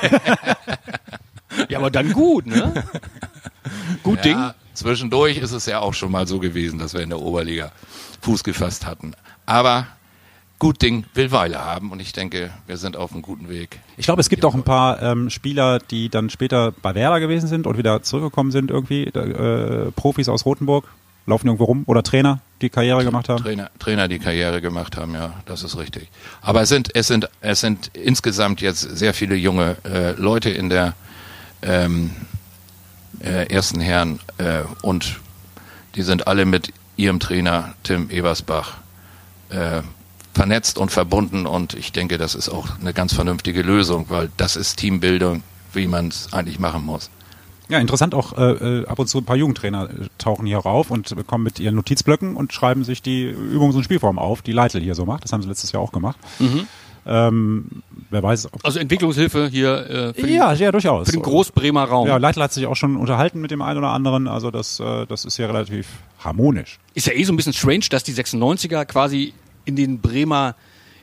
Ja, 1.69 1.79
aber 1.79 1.89
dann 1.89 2.11
gut, 2.11 2.45
ne? 2.45 2.83
gut 4.03 4.25
Ding. 4.25 4.33
Ja, 4.37 4.55
zwischendurch 4.73 5.37
ist 5.37 5.51
es 5.51 5.65
ja 5.65 5.79
auch 5.79 5.93
schon 5.93 6.11
mal 6.11 6.27
so 6.27 6.39
gewesen, 6.39 6.79
dass 6.79 6.93
wir 6.93 6.99
in 6.99 7.09
der 7.09 7.21
Oberliga 7.21 7.71
Fuß 8.21 8.43
gefasst 8.43 8.85
hatten. 8.85 9.13
Aber 9.45 9.87
gut 10.65 10.81
Ding 10.81 11.05
will 11.13 11.31
Weile 11.31 11.63
haben 11.63 11.91
und 11.91 12.01
ich 12.01 12.11
denke, 12.11 12.49
wir 12.65 12.77
sind 12.77 12.97
auf 12.97 13.11
einem 13.11 13.21
guten 13.21 13.49
Weg. 13.49 13.81
Ich 13.97 14.05
glaube, 14.07 14.19
es 14.19 14.29
gibt 14.29 14.43
auch 14.45 14.55
ein 14.55 14.63
paar 14.63 14.99
ähm, 14.99 15.29
Spieler, 15.29 15.77
die 15.77 16.09
dann 16.09 16.31
später 16.31 16.71
bei 16.71 16.95
Werder 16.95 17.19
gewesen 17.19 17.45
sind 17.45 17.67
und 17.67 17.77
wieder 17.77 18.01
zurückgekommen 18.01 18.49
sind 18.49 18.71
irgendwie. 18.71 19.03
Äh, 19.03 19.91
Profis 19.91 20.27
aus 20.27 20.43
Rothenburg 20.43 20.87
laufen 21.27 21.45
irgendwo 21.45 21.65
rum 21.65 21.83
oder 21.85 22.01
Trainer, 22.01 22.39
die 22.63 22.71
Karriere 22.71 23.03
gemacht 23.03 23.29
haben. 23.29 23.43
Trainer, 23.43 23.69
Trainer, 23.77 24.07
die 24.07 24.17
Karriere 24.17 24.59
gemacht 24.59 24.97
haben, 24.97 25.13
ja, 25.13 25.33
das 25.45 25.61
ist 25.61 25.77
richtig. 25.77 26.09
Aber 26.41 26.63
es 26.63 26.69
sind, 26.69 26.95
es 26.95 27.09
sind, 27.09 27.29
es 27.41 27.59
sind 27.59 27.91
insgesamt 27.93 28.59
jetzt 28.61 28.81
sehr 28.81 29.13
viele 29.13 29.35
junge 29.35 29.77
äh, 29.83 30.13
Leute 30.13 30.49
in 30.49 30.69
der 30.69 30.95
ähm, 31.61 32.09
äh, 33.19 33.53
ersten 33.53 33.81
Herren 33.81 34.19
äh, 34.39 34.61
und 34.81 35.19
die 35.93 36.01
sind 36.01 36.25
alle 36.25 36.47
mit 36.47 36.73
ihrem 36.95 37.19
Trainer 37.19 37.75
Tim 37.83 38.09
Ebersbach 38.09 38.77
äh, 39.51 39.83
vernetzt 40.35 40.77
und 40.77 40.91
verbunden 40.91 41.45
und 41.47 41.73
ich 41.73 41.93
denke, 41.93 42.17
das 42.17 42.35
ist 42.35 42.49
auch 42.49 42.67
eine 42.79 42.93
ganz 42.93 43.13
vernünftige 43.13 43.61
Lösung, 43.61 44.07
weil 44.09 44.29
das 44.35 44.57
ist 44.57 44.75
Teambildung, 44.75 45.43
wie 45.73 45.87
man 45.87 46.09
es 46.09 46.33
eigentlich 46.33 46.59
machen 46.59 46.85
muss. 46.85 47.09
Ja, 47.69 47.79
interessant 47.79 48.13
auch, 48.13 48.37
äh, 48.37 48.81
äh, 48.81 48.85
ab 48.85 48.99
und 48.99 49.07
zu 49.07 49.19
ein 49.19 49.25
paar 49.25 49.37
Jugendtrainer 49.37 49.89
äh, 49.89 50.07
tauchen 50.17 50.45
hier 50.45 50.57
rauf 50.59 50.91
und 50.91 51.15
kommen 51.25 51.43
mit 51.45 51.59
ihren 51.59 51.75
Notizblöcken 51.75 52.35
und 52.35 52.53
schreiben 52.53 52.83
sich 52.83 53.01
die 53.01 53.25
Übungs- 53.33 53.75
und 53.75 53.83
Spielformen 53.83 54.19
auf, 54.19 54.41
die 54.41 54.51
Leitl 54.51 54.81
hier 54.81 54.93
so 54.93 55.05
macht. 55.05 55.23
Das 55.23 55.31
haben 55.31 55.41
sie 55.41 55.47
letztes 55.47 55.71
Jahr 55.71 55.81
auch 55.81 55.91
gemacht. 55.91 56.17
Ähm, 57.07 57.67
wer 58.09 58.21
weiß, 58.21 58.53
ob 58.53 58.65
Also 58.65 58.79
Entwicklungshilfe 58.79 59.47
hier 59.47 59.89
äh, 59.89 60.13
für, 60.13 60.27
ja, 60.27 60.53
ja, 60.53 60.71
durchaus. 60.71 61.07
für 61.07 61.13
den 61.13 61.21
Großbremer 61.21 61.83
Raum. 61.85 62.07
Ja, 62.07 62.17
Leitl 62.17 62.41
hat 62.41 62.51
sich 62.51 62.65
auch 62.65 62.75
schon 62.75 62.97
unterhalten 62.97 63.41
mit 63.41 63.51
dem 63.51 63.61
einen 63.61 63.77
oder 63.77 63.89
anderen, 63.89 64.27
also 64.27 64.51
das, 64.51 64.79
äh, 64.79 65.05
das 65.05 65.23
ist 65.23 65.37
hier 65.37 65.47
relativ 65.47 65.87
harmonisch. 66.19 66.79
Ist 66.93 67.07
ja 67.07 67.13
eh 67.13 67.23
so 67.23 67.31
ein 67.31 67.37
bisschen 67.37 67.53
strange, 67.53 67.85
dass 67.89 68.03
die 68.03 68.13
96er 68.13 68.85
quasi 68.85 69.33
in 69.65 69.75
den 69.75 69.99
Bremer, 69.99 70.55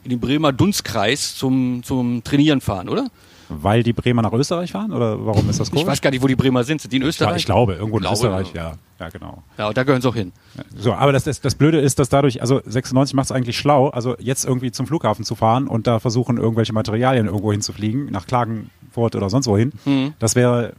in 0.04 0.10
den 0.10 0.20
Bremer 0.20 0.52
Dunstkreis 0.52 1.36
zum, 1.36 1.82
zum 1.82 2.24
Trainieren 2.24 2.60
fahren, 2.60 2.88
oder? 2.88 3.08
Weil 3.48 3.82
die 3.82 3.92
Bremer 3.92 4.22
nach 4.22 4.32
Österreich 4.32 4.72
fahren 4.72 4.92
oder 4.92 5.26
warum 5.26 5.48
ist 5.50 5.60
das 5.60 5.68
Ich 5.68 5.74
komisch? 5.74 5.86
weiß 5.86 6.00
gar 6.00 6.10
nicht, 6.10 6.22
wo 6.22 6.26
die 6.26 6.36
Bremer 6.36 6.64
sind. 6.64 6.80
Sind 6.80 6.90
die 6.92 6.96
in 6.96 7.02
ja, 7.02 7.08
Österreich? 7.08 7.36
ich 7.36 7.44
glaube, 7.44 7.74
irgendwo 7.74 7.98
in 7.98 8.02
Glaube, 8.02 8.14
Österreich, 8.16 8.52
ja. 8.54 8.72
Ja, 8.98 9.08
genau. 9.08 9.42
Ja, 9.58 9.68
und 9.68 9.76
da 9.76 9.82
gehören 9.82 10.00
sie 10.00 10.08
auch 10.08 10.14
hin. 10.14 10.32
So, 10.78 10.92
aber 10.94 11.12
das, 11.12 11.24
das, 11.24 11.40
das 11.40 11.56
Blöde 11.56 11.80
ist, 11.80 11.98
dass 11.98 12.08
dadurch, 12.08 12.40
also 12.40 12.60
96 12.64 13.14
macht 13.14 13.26
es 13.26 13.32
eigentlich 13.32 13.58
schlau, 13.58 13.88
also 13.88 14.16
jetzt 14.20 14.44
irgendwie 14.44 14.70
zum 14.70 14.86
Flughafen 14.86 15.24
zu 15.24 15.34
fahren 15.34 15.66
und 15.66 15.86
da 15.88 15.98
versuchen, 15.98 16.38
irgendwelche 16.38 16.72
Materialien 16.72 17.26
irgendwo 17.26 17.50
hinzufliegen, 17.50 18.06
nach 18.12 18.26
Klagenfurt 18.26 19.16
oder 19.16 19.28
sonst 19.28 19.48
wohin. 19.48 19.72
Mhm. 19.84 20.14
Das 20.20 20.36
wäre, 20.36 20.74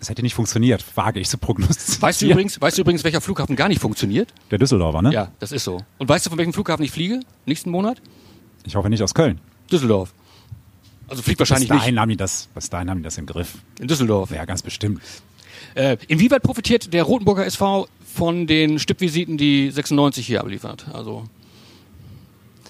das 0.00 0.08
hätte 0.08 0.22
nicht 0.22 0.34
funktioniert, 0.34 0.84
wage 0.96 1.20
ich 1.20 1.28
zu 1.28 1.38
prognostizieren. 1.38 2.02
Weißt 2.02 2.22
du 2.22 2.26
übrigens, 2.26 2.60
weißt 2.60 2.78
du 2.78 2.82
übrigens, 2.82 3.04
welcher 3.04 3.20
Flughafen 3.20 3.54
gar 3.54 3.68
nicht 3.68 3.80
funktioniert? 3.80 4.32
Der 4.50 4.58
Düsseldorfer, 4.58 5.02
ne? 5.02 5.12
Ja, 5.12 5.30
das 5.38 5.52
ist 5.52 5.62
so. 5.62 5.82
Und 5.98 6.08
weißt 6.08 6.26
du, 6.26 6.30
von 6.30 6.38
welchem 6.38 6.52
Flughafen 6.54 6.82
ich 6.84 6.90
fliege? 6.90 7.20
Nächsten 7.46 7.70
Monat? 7.70 8.00
Ich 8.64 8.74
hoffe 8.74 8.88
nicht 8.88 9.02
aus 9.02 9.14
Köln. 9.14 9.40
Düsseldorf. 9.70 10.12
Also 11.06 11.22
fliegt 11.22 11.38
Bis 11.38 11.50
wahrscheinlich 11.50 11.68
dahin 11.68 11.94
nicht 11.94 12.00
haben 12.00 12.08
die 12.08 12.16
das, 12.16 12.48
bis 12.54 12.70
dahin 12.70 12.88
haben 12.88 12.98
die 12.98 13.04
das 13.04 13.18
im 13.18 13.26
Griff. 13.26 13.58
in 13.78 13.88
Düsseldorf. 13.88 14.30
Ja, 14.30 14.44
ganz 14.46 14.62
bestimmt. 14.62 15.02
Äh, 15.74 15.96
inwieweit 16.08 16.42
profitiert 16.42 16.92
der 16.94 17.02
Rotenburger 17.02 17.44
SV 17.44 17.86
von 18.14 18.46
den 18.46 18.78
Stippvisiten, 18.78 19.36
die 19.36 19.70
96 19.70 20.26
hier 20.26 20.40
abliefert? 20.40 20.86
Also 20.92 21.24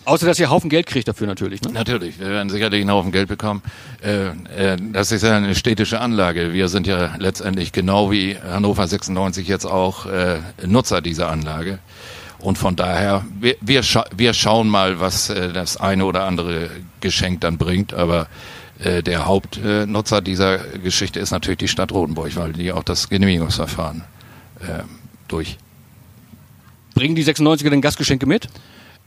außer 0.05 0.27
dass 0.27 0.39
ihr 0.39 0.51
Haufen 0.51 0.71
Geld 0.71 0.87
kriegt 0.87 1.09
dafür 1.09 1.27
natürlich. 1.27 1.63
Ne? 1.63 1.73
Natürlich, 1.73 2.19
wir 2.19 2.29
werden 2.29 2.51
sicherlich 2.51 2.81
einen 2.81 2.91
Haufen 2.91 3.13
Geld 3.13 3.29
bekommen. 3.29 3.63
Äh, 4.03 4.29
äh, 4.29 4.77
das 4.93 5.13
ist 5.13 5.23
ja 5.23 5.37
eine 5.37 5.55
städtische 5.55 6.01
Anlage. 6.01 6.53
Wir 6.53 6.69
sind 6.69 6.87
ja 6.87 7.15
letztendlich 7.19 7.73
genau 7.73 8.11
wie 8.11 8.37
Hannover 8.37 8.87
96 8.87 9.49
jetzt 9.49 9.65
auch 9.65 10.07
äh, 10.07 10.39
Nutzer 10.67 11.01
dieser 11.01 11.29
Anlage. 11.29 11.79
Und 12.39 12.57
von 12.57 12.75
daher, 12.77 13.25
wir, 13.39 13.57
wir, 13.61 13.83
scha 13.83 14.05
wir 14.17 14.33
schauen 14.33 14.69
mal, 14.69 14.99
was 14.99 15.27
das 15.27 15.77
eine 15.77 16.07
oder 16.07 16.25
andere 16.25 16.71
Geschenk 17.01 17.43
dann 17.43 17.59
bringt. 17.59 17.93
Aber 17.93 18.29
der 18.83 19.27
Hauptnutzer 19.27 19.85
Nutzer 19.85 20.21
dieser 20.23 20.57
Geschichte 20.57 21.21
ist 21.21 21.33
natürlich 21.33 21.59
die 21.59 21.69
Stadt 21.69 21.93
Rotenburg, 21.93 22.35
weil 22.37 22.55
die 22.55 22.73
auch 22.73 22.83
das 22.83 23.11
Genehmigungsverfahren 23.11 24.05
durch 25.29 25.59
Bringen 26.95 27.15
die 27.15 27.25
96er 27.25 27.71
denn 27.71 27.81
Gastgeschenke 27.81 28.27
mit? 28.27 28.49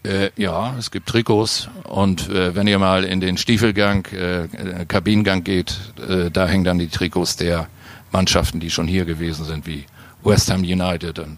Äh, 0.03 0.31
ja, 0.35 0.75
es 0.77 0.91
gibt 0.91 1.07
Trikots 1.07 1.69
und 1.85 2.29
äh, 2.29 2.55
wenn 2.55 2.67
ihr 2.67 2.77
mal 2.77 3.05
in 3.05 3.21
den 3.21 3.37
Stiefelgang, 3.37 4.05
äh, 4.11 4.43
äh, 4.43 4.85
Kabinengang 4.85 5.45
geht, 5.45 5.79
äh, 6.09 6.29
da 6.29 6.45
hängen 6.45 6.65
dann 6.65 6.77
die 6.77 6.89
Trikots 6.89 7.37
der 7.37 7.67
Mannschaften, 8.11 8.59
die 8.59 8.69
schon 8.69 8.87
hier 8.87 9.05
gewesen 9.05 9.45
sind, 9.45 9.65
wie 9.65 9.85
West 10.21 10.51
Ham 10.51 10.61
United 10.61 11.19
und 11.19 11.37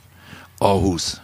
Aarhus. 0.59 1.21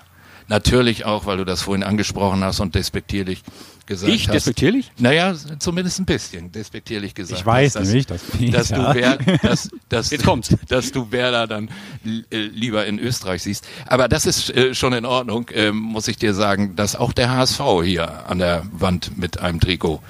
Natürlich 0.47 1.05
auch, 1.05 1.25
weil 1.25 1.37
du 1.37 1.45
das 1.45 1.61
vorhin 1.61 1.83
angesprochen 1.83 2.43
hast 2.43 2.59
und 2.59 2.75
despektierlich 2.75 3.43
gesagt 3.85 4.11
Ich 4.11 4.27
hast. 4.27 4.33
despektierlich? 4.33 4.91
Naja, 4.97 5.33
zumindest 5.59 5.99
ein 5.99 6.05
bisschen 6.05 6.51
despektierlich 6.51 7.13
gesagt. 7.15 7.39
Ich 7.39 7.45
weiß 7.45 7.75
hast, 7.75 7.85
nämlich, 7.87 8.05
das 8.05 8.21
bin 8.23 8.43
ich, 8.43 8.51
dass, 8.51 8.69
ja. 8.71 8.93
du 8.93 8.99
Wer, 8.99 9.17
dass, 9.41 9.69
dass, 9.89 10.09
Jetzt 10.11 10.25
kommt's. 10.25 10.55
dass 10.67 10.91
du 10.91 11.11
Werder 11.11 11.47
dann 11.47 11.69
äh, 12.05 12.37
lieber 12.37 12.85
in 12.85 12.99
Österreich 12.99 13.43
siehst. 13.43 13.67
Aber 13.87 14.07
das 14.07 14.25
ist 14.25 14.49
äh, 14.55 14.73
schon 14.75 14.93
in 14.93 15.05
Ordnung, 15.05 15.49
ähm, 15.53 15.77
muss 15.77 16.07
ich 16.07 16.17
dir 16.17 16.33
sagen, 16.33 16.75
dass 16.75 16.95
auch 16.95 17.13
der 17.13 17.31
HSV 17.31 17.61
hier 17.83 18.27
an 18.29 18.39
der 18.39 18.63
Wand 18.71 19.17
mit 19.17 19.39
einem 19.39 19.59
Trikot 19.59 20.01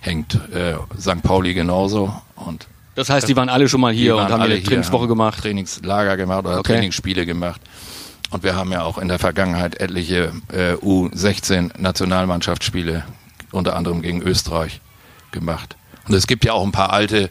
hängt. 0.00 0.34
Äh, 0.52 0.74
St. 1.00 1.22
Pauli 1.22 1.54
genauso 1.54 2.14
und 2.36 2.66
Das 2.94 3.10
heißt, 3.10 3.28
die 3.28 3.36
waren 3.36 3.48
alle 3.48 3.68
schon 3.68 3.80
mal 3.80 3.92
hier 3.92 4.16
und 4.16 4.22
haben 4.24 4.40
alle 4.42 4.54
eine 4.54 4.62
Trainingswoche 4.62 5.02
haben 5.02 5.08
gemacht. 5.08 5.40
Trainingslager 5.40 6.16
gemacht 6.16 6.44
oder 6.44 6.58
Okay. 6.58 6.74
Trainingsspiele 6.74 7.26
gemacht. 7.26 7.60
Und 8.34 8.42
wir 8.42 8.56
haben 8.56 8.72
ja 8.72 8.82
auch 8.82 8.98
in 8.98 9.06
der 9.06 9.20
Vergangenheit 9.20 9.80
etliche 9.80 10.32
äh, 10.52 10.72
U16-Nationalmannschaftsspiele, 10.72 13.04
unter 13.52 13.76
anderem 13.76 14.02
gegen 14.02 14.22
Österreich, 14.22 14.80
gemacht. 15.30 15.76
Und 16.08 16.14
es 16.14 16.26
gibt 16.26 16.44
ja 16.44 16.52
auch 16.52 16.64
ein 16.64 16.72
paar 16.72 16.92
alte 16.92 17.30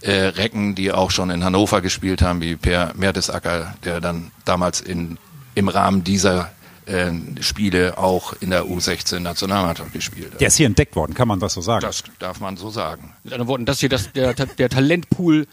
äh, 0.00 0.10
Recken, 0.10 0.74
die 0.74 0.90
auch 0.90 1.12
schon 1.12 1.30
in 1.30 1.44
Hannover 1.44 1.80
gespielt 1.80 2.22
haben, 2.22 2.40
wie 2.40 2.56
Per 2.56 2.90
Mertesacker, 2.96 3.76
der 3.84 4.00
dann 4.00 4.32
damals 4.44 4.80
in, 4.80 5.16
im 5.54 5.68
Rahmen 5.68 6.02
dieser 6.02 6.50
äh, 6.86 7.12
Spiele 7.40 7.96
auch 7.96 8.32
in 8.40 8.50
der 8.50 8.64
U16-Nationalmannschaft 8.64 9.92
gespielt 9.92 10.32
hat. 10.32 10.40
Der 10.40 10.48
ist 10.48 10.56
hier 10.56 10.66
entdeckt 10.66 10.96
worden, 10.96 11.14
kann 11.14 11.28
man 11.28 11.38
das 11.38 11.54
so 11.54 11.60
sagen? 11.60 11.82
Das 11.82 12.02
darf 12.18 12.40
man 12.40 12.56
so 12.56 12.68
sagen. 12.68 13.12
Mit 13.22 13.32
anderen 13.32 13.48
Worten, 13.48 13.64
das 13.64 13.78
hier 13.78 13.90
das, 13.90 14.10
der, 14.10 14.34
der 14.34 14.68
Talentpool 14.68 15.46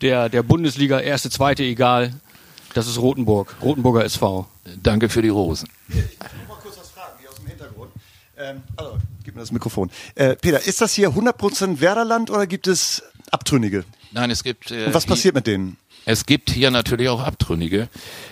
der, 0.00 0.30
der 0.30 0.42
Bundesliga, 0.42 0.98
erste, 0.98 1.28
zweite, 1.28 1.62
egal. 1.62 2.14
Das 2.74 2.86
ist 2.86 2.98
Rotenburg, 2.98 3.54
Rotenburger 3.62 4.04
SV. 4.04 4.46
Danke 4.82 5.08
für 5.08 5.22
die 5.22 5.28
Rosen. 5.28 5.68
Ich 5.88 5.94
muss 5.96 6.04
mal 6.48 6.56
kurz 6.62 6.78
was 6.78 6.90
fragen, 6.90 7.12
hier 7.20 7.28
aus 7.30 7.36
dem 7.36 7.46
Hintergrund. 7.46 7.90
Ähm, 8.38 8.62
also, 8.76 8.98
gib 9.24 9.34
mir 9.34 9.40
das 9.40 9.50
Mikrofon. 9.52 9.90
Äh, 10.14 10.36
Peter, 10.36 10.64
ist 10.64 10.80
das 10.80 10.94
hier 10.94 11.10
100% 11.10 11.80
Werderland 11.80 12.30
oder 12.30 12.46
gibt 12.46 12.66
es 12.68 13.02
Abtrünnige? 13.30 13.84
Nein, 14.12 14.30
es 14.30 14.42
gibt. 14.44 14.70
Äh, 14.70 14.86
Und 14.86 14.94
was 14.94 15.04
hier- 15.04 15.10
passiert 15.14 15.34
mit 15.34 15.46
denen? 15.46 15.76
es 16.06 16.24
gibt 16.26 16.50
hier 16.50 16.70
natürlich 16.70 17.08
auch 17.08 17.22
Abtrünnige. 17.22 17.88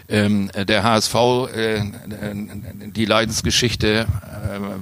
Ähm, 0.09 0.51
der 0.57 0.83
HSV, 0.85 1.14
äh, 1.55 1.83
die 2.87 3.05
Leidensgeschichte 3.05 4.07
äh, 4.07 4.07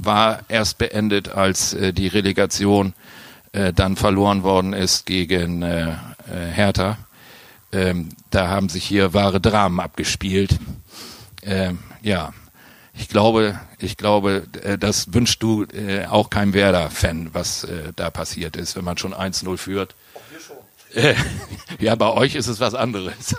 war 0.05 0.40
erst 0.49 0.79
beendet, 0.79 1.29
als 1.31 1.75
äh, 1.75 1.92
die 1.92 2.07
Relegation 2.07 2.95
äh, 3.53 3.73
dann 3.73 3.97
verloren 3.97 4.42
worden 4.45 4.73
ist 4.73 5.05
gegen 5.07 5.62
äh, 5.62 5.90
äh, 5.90 5.95
Hertha. 6.53 6.99
Ähm, 7.72 8.11
da 8.31 8.48
haben 8.48 8.68
sich 8.68 8.85
hier 8.85 9.12
wahre 9.14 9.40
Dramen 9.40 9.81
abgespielt. 9.81 10.59
Ähm, 11.42 11.79
ja, 12.02 12.33
ich 12.94 13.09
glaube, 13.09 13.61
ich 13.79 13.96
glaube, 13.96 14.46
äh, 14.62 14.79
das 14.79 15.12
wünschst 15.12 15.42
du 15.42 15.64
äh, 15.64 16.07
auch 16.07 16.31
keinem 16.31 16.55
Werder-Fan, 16.55 17.31
was 17.35 17.64
äh, 17.64 17.92
da 17.94 18.11
passiert 18.11 18.57
ist, 18.57 18.76
wenn 18.76 18.85
man 18.85 18.96
schon 18.96 19.14
1-0 19.14 19.57
führt. 19.57 19.94
Äh, 20.94 21.14
ja, 21.79 21.94
bei 21.94 22.09
euch 22.09 22.35
ist 22.35 22.46
es 22.46 22.61
was 22.61 22.74
anderes. 22.74 23.35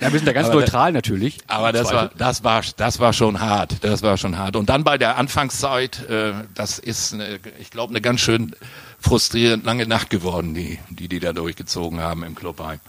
Ja, 0.00 0.12
wir 0.12 0.18
sind 0.18 0.26
da 0.26 0.32
ganz 0.32 0.48
Aber 0.48 0.60
neutral 0.60 0.92
natürlich. 0.92 1.38
Aber 1.46 1.72
das 1.72 1.92
war, 1.92 2.10
das 2.16 2.44
war, 2.44 2.62
das 2.76 2.98
war 2.98 3.12
schon 3.12 3.40
hart. 3.40 3.82
Das 3.82 4.02
war 4.02 4.18
schon 4.18 4.36
hart. 4.36 4.56
Und 4.56 4.68
dann 4.68 4.84
bei 4.84 4.98
der 4.98 5.16
Anfangszeit, 5.16 6.08
äh, 6.10 6.32
das 6.54 6.78
ist, 6.78 7.14
eine, 7.14 7.38
ich 7.58 7.70
glaube, 7.70 7.90
eine 7.90 8.00
ganz 8.00 8.20
schön 8.20 8.54
frustrierend 8.98 9.64
lange 9.64 9.86
Nacht 9.86 10.10
geworden, 10.10 10.54
die, 10.54 10.78
die, 10.90 11.08
die 11.08 11.20
da 11.20 11.32
durchgezogen 11.32 12.00
haben 12.00 12.22
im 12.24 12.34
Clubheim. 12.34 12.80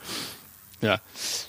Ja. 0.85 0.99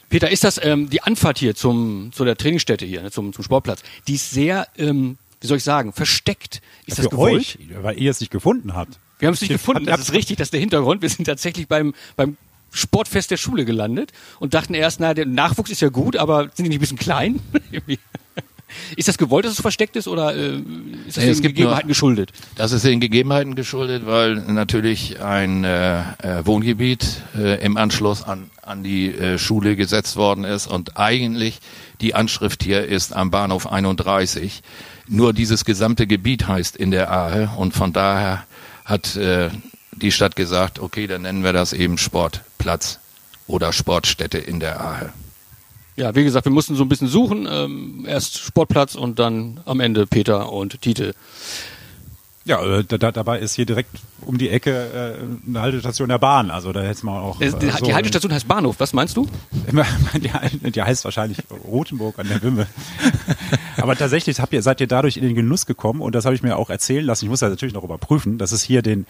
Peter, 0.09 0.31
ist 0.31 0.44
das 0.44 0.59
ähm, 0.62 0.88
die 0.90 1.03
Anfahrt 1.03 1.38
hier 1.38 1.55
zum 1.55 2.11
zu 2.12 2.25
der 2.25 2.37
Trainingsstätte 2.37 2.85
hier, 2.87 3.03
ne, 3.03 3.11
zum, 3.11 3.33
zum 3.33 3.44
Sportplatz? 3.44 3.83
Die 4.09 4.14
ist 4.14 4.31
sehr, 4.31 4.66
ähm, 4.79 5.18
wie 5.40 5.46
soll 5.46 5.59
ich 5.59 5.64
sagen, 5.64 5.92
versteckt. 5.92 6.62
Ist 6.87 6.99
das 6.99 7.05
Für 7.07 7.11
gewollt? 7.11 7.40
euch, 7.40 7.59
weil 7.83 7.99
ihr 8.01 8.11
es 8.11 8.20
nicht 8.20 8.31
gefunden 8.31 8.75
habt. 8.75 8.99
Wir 9.18 9.27
haben 9.29 9.35
es 9.35 9.40
nicht 9.40 9.51
Wir 9.51 9.57
gefunden. 9.59 9.87
Das 9.87 10.01
ist 10.01 10.12
richtig, 10.12 10.37
das 10.38 10.46
ist 10.46 10.53
der 10.53 10.61
Hintergrund. 10.61 11.03
Wir 11.03 11.09
sind 11.11 11.25
tatsächlich 11.27 11.68
beim 11.68 11.94
beim 12.16 12.37
Sportfest 12.72 13.31
der 13.31 13.37
Schule 13.38 13.64
gelandet 13.64 14.12
und 14.38 14.53
dachten 14.55 14.75
erst, 14.75 15.01
na, 15.01 15.14
der 15.14 15.25
Nachwuchs 15.25 15.70
ist 15.70 15.81
ja 15.81 15.88
gut, 15.88 16.16
aber 16.16 16.51
sind 16.55 16.64
die 16.64 16.68
nicht 16.68 16.79
ein 16.79 16.81
bisschen 16.81 16.99
klein? 16.99 17.40
Ist 18.96 19.07
das 19.07 19.16
gewollt, 19.16 19.44
dass 19.44 19.53
es 19.53 19.61
versteckt 19.61 19.94
ist 19.94 20.09
oder 20.09 20.35
äh, 20.35 20.57
ist 21.07 21.16
das 21.16 21.25
Nee, 21.25 21.31
es 21.31 21.37
den 21.40 21.42
Gegebenheiten 21.44 21.87
nur- 21.87 21.88
geschuldet? 21.88 22.33
Das 22.57 22.72
ist 22.72 22.85
den 22.85 22.99
Gegebenheiten 22.99 23.55
geschuldet, 23.55 24.07
weil 24.07 24.35
natürlich 24.35 25.20
ein 25.22 25.62
äh, 25.62 26.01
äh, 26.01 26.44
Wohngebiet 26.44 27.22
äh, 27.38 27.64
im 27.64 27.77
Anschluss 27.77 28.25
an, 28.25 28.51
an 28.66 28.83
die 28.83 29.14
äh, 29.14 29.38
Schule 29.38 29.76
gesetzt 29.76 30.16
worden 30.16 30.44
ist 30.44 30.66
und 30.66 30.96
eigentlich 30.96 31.61
die 32.00 32.14
Anschrift 32.14 32.62
hier 32.62 32.85
ist 32.85 33.14
am 33.14 33.31
Bahnhof 33.31 33.70
31. 33.70 34.62
Nur 35.09 35.33
dieses 35.33 35.64
gesamte 35.64 36.07
Gebiet 36.07 36.48
heißt 36.48 36.76
in 36.76 36.90
der 36.90 37.11
Ahe 37.11 37.50
und 37.57 37.74
von 37.74 37.92
daher 37.92 38.44
hat 38.85 39.16
äh, 39.16 39.50
die 39.92 40.12
Stadt 40.12 40.37
gesagt, 40.37 40.79
okay, 40.79 41.07
dann 41.07 41.22
nennen 41.22 41.44
wir 41.44 41.52
das 41.52 41.72
eben 41.72 41.96
Sportplatz 41.96 42.98
oder 43.46 43.72
Sportstätte 43.72 44.38
in 44.38 44.61
der 44.61 44.81
Ahe. 44.81 45.12
Ja, 45.96 46.14
wie 46.14 46.24
gesagt, 46.24 46.44
wir 46.44 46.52
mussten 46.52 46.76
so 46.76 46.85
ein 46.85 46.90
bisschen 46.90 47.09
suchen. 47.09 47.48
Ähm, 47.50 48.05
erst 48.07 48.38
Sportplatz 48.38 48.94
und 48.96 49.18
dann 49.18 49.61
am 49.64 49.81
Ende 49.81 50.07
Peter 50.07 50.52
und 50.52 50.83
Tite. 50.83 51.14
Ja, 52.47 52.65
äh, 52.65 52.85
da, 52.85 52.97
da, 52.97 53.11
dabei 53.11 53.41
ist 53.41 53.55
hier 53.55 53.67
direkt 53.67 53.91
um 54.25 54.39
die 54.39 54.51
Ecke 54.51 54.71
äh, 54.71 55.49
eine 55.49 55.61
Haltestation 55.61 56.09
der 56.09 56.19
Bahn. 56.19 56.53
Also 56.53 56.73
da 56.73 56.81
hätte 56.81 57.05
man 57.05 57.21
auch. 57.21 57.41
Äh, 57.41 57.47
äh, 57.47 57.59
die, 57.59 57.71
so 57.71 57.85
die 57.85 57.93
Haltestation 57.93 58.33
heißt 58.33 58.47
Bahnhof, 58.47 58.77
was 58.79 58.93
meinst 58.93 59.17
du? 59.17 59.27
die, 60.15 60.71
die 60.71 60.83
heißt 60.83 61.05
wahrscheinlich 61.05 61.39
Rothenburg 61.65 62.21
an 62.21 62.29
der 62.29 62.41
Wümme. 62.43 62.69
Aber 63.77 63.97
tatsächlich 63.97 64.39
habt 64.39 64.53
ihr, 64.53 64.63
seid 64.63 64.81
ihr 64.81 64.87
dadurch 64.87 65.17
in 65.17 65.25
den 65.25 65.35
Genuss 65.35 65.67
gekommen 65.67 66.01
und 66.01 66.15
das 66.15 66.25
habe 66.25 66.37
ich 66.37 66.43
mir 66.43 66.57
auch 66.57 66.71
erzählen 66.71 67.05
lassen. 67.05 67.25
Ich 67.25 67.31
muss 67.31 67.41
das 67.41 67.51
natürlich 67.51 67.75
noch 67.75 67.85
überprüfen, 67.85 68.39
dass 68.39 68.53
es 68.53 68.63
hier 68.63 68.81
den, 68.81 69.07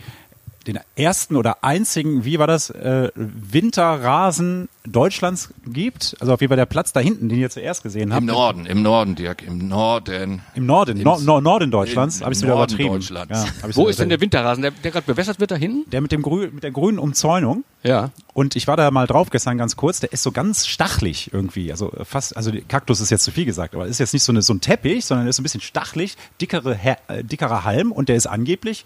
den 0.66 0.78
ersten 0.96 1.36
oder 1.36 1.62
einzigen, 1.64 2.24
wie 2.24 2.38
war 2.38 2.46
das, 2.46 2.70
äh, 2.70 3.10
Winterrasen 3.14 4.68
Deutschlands 4.86 5.50
gibt. 5.66 6.16
Also 6.20 6.32
auf 6.32 6.40
jeden 6.40 6.50
Fall 6.50 6.56
der 6.56 6.66
Platz 6.66 6.92
da 6.92 7.00
hinten, 7.00 7.28
den 7.28 7.38
ihr 7.38 7.50
zuerst 7.50 7.82
gesehen 7.82 8.12
habt. 8.12 8.20
Im 8.20 8.26
Norden, 8.26 8.66
im 8.66 8.82
Norden, 8.82 9.14
Dirk, 9.16 9.42
im 9.42 9.66
Norden. 9.68 10.42
Im 10.54 10.66
Norden, 10.66 10.96
Im- 10.98 11.02
Nor 11.04 11.20
Nor 11.20 11.40
Norden 11.40 11.70
Deutschlands, 11.70 12.22
habe 12.22 12.32
ich 12.32 12.38
wieder 12.40 12.54
Norden 12.54 12.72
übertrieben. 12.74 12.94
Deutschlands. 12.94 13.44
Ja, 13.62 13.68
Wo 13.74 13.88
ist 13.88 13.98
denn 13.98 14.08
der. 14.08 14.20
Winterrasen? 14.20 14.62
Der, 14.62 14.70
der 14.70 14.90
gerade 14.92 15.06
bewässert 15.06 15.40
wird 15.40 15.50
da 15.50 15.56
hinten? 15.56 15.90
Der 15.90 16.00
mit, 16.00 16.10
dem 16.12 16.22
Grün, 16.22 16.54
mit 16.54 16.62
der 16.64 16.70
grünen 16.70 16.98
Umzäunung. 16.98 17.64
Ja. 17.82 18.10
Und 18.32 18.56
ich 18.56 18.66
war 18.66 18.76
da 18.76 18.90
mal 18.90 19.06
drauf 19.06 19.30
gestern 19.30 19.58
ganz 19.58 19.76
kurz, 19.76 20.00
der 20.00 20.12
ist 20.12 20.22
so 20.22 20.32
ganz 20.32 20.66
stachlig 20.66 21.30
irgendwie. 21.32 21.70
Also 21.70 21.92
fast, 22.04 22.36
also 22.36 22.50
Kaktus 22.68 23.00
ist 23.00 23.10
jetzt 23.10 23.24
zu 23.24 23.30
viel 23.32 23.44
gesagt, 23.44 23.74
aber 23.74 23.86
ist 23.86 23.98
jetzt 23.98 24.12
nicht 24.14 24.22
so, 24.22 24.32
eine, 24.32 24.42
so 24.42 24.54
ein 24.54 24.60
Teppich, 24.60 25.04
sondern 25.04 25.26
ist 25.26 25.36
so 25.36 25.42
ein 25.42 25.44
bisschen 25.44 25.60
stachlig, 25.60 26.16
dickere, 26.40 26.78
äh, 27.08 27.22
dickerer 27.24 27.64
Halm 27.64 27.92
und 27.92 28.08
der 28.08 28.16
ist 28.16 28.26
angeblich, 28.26 28.84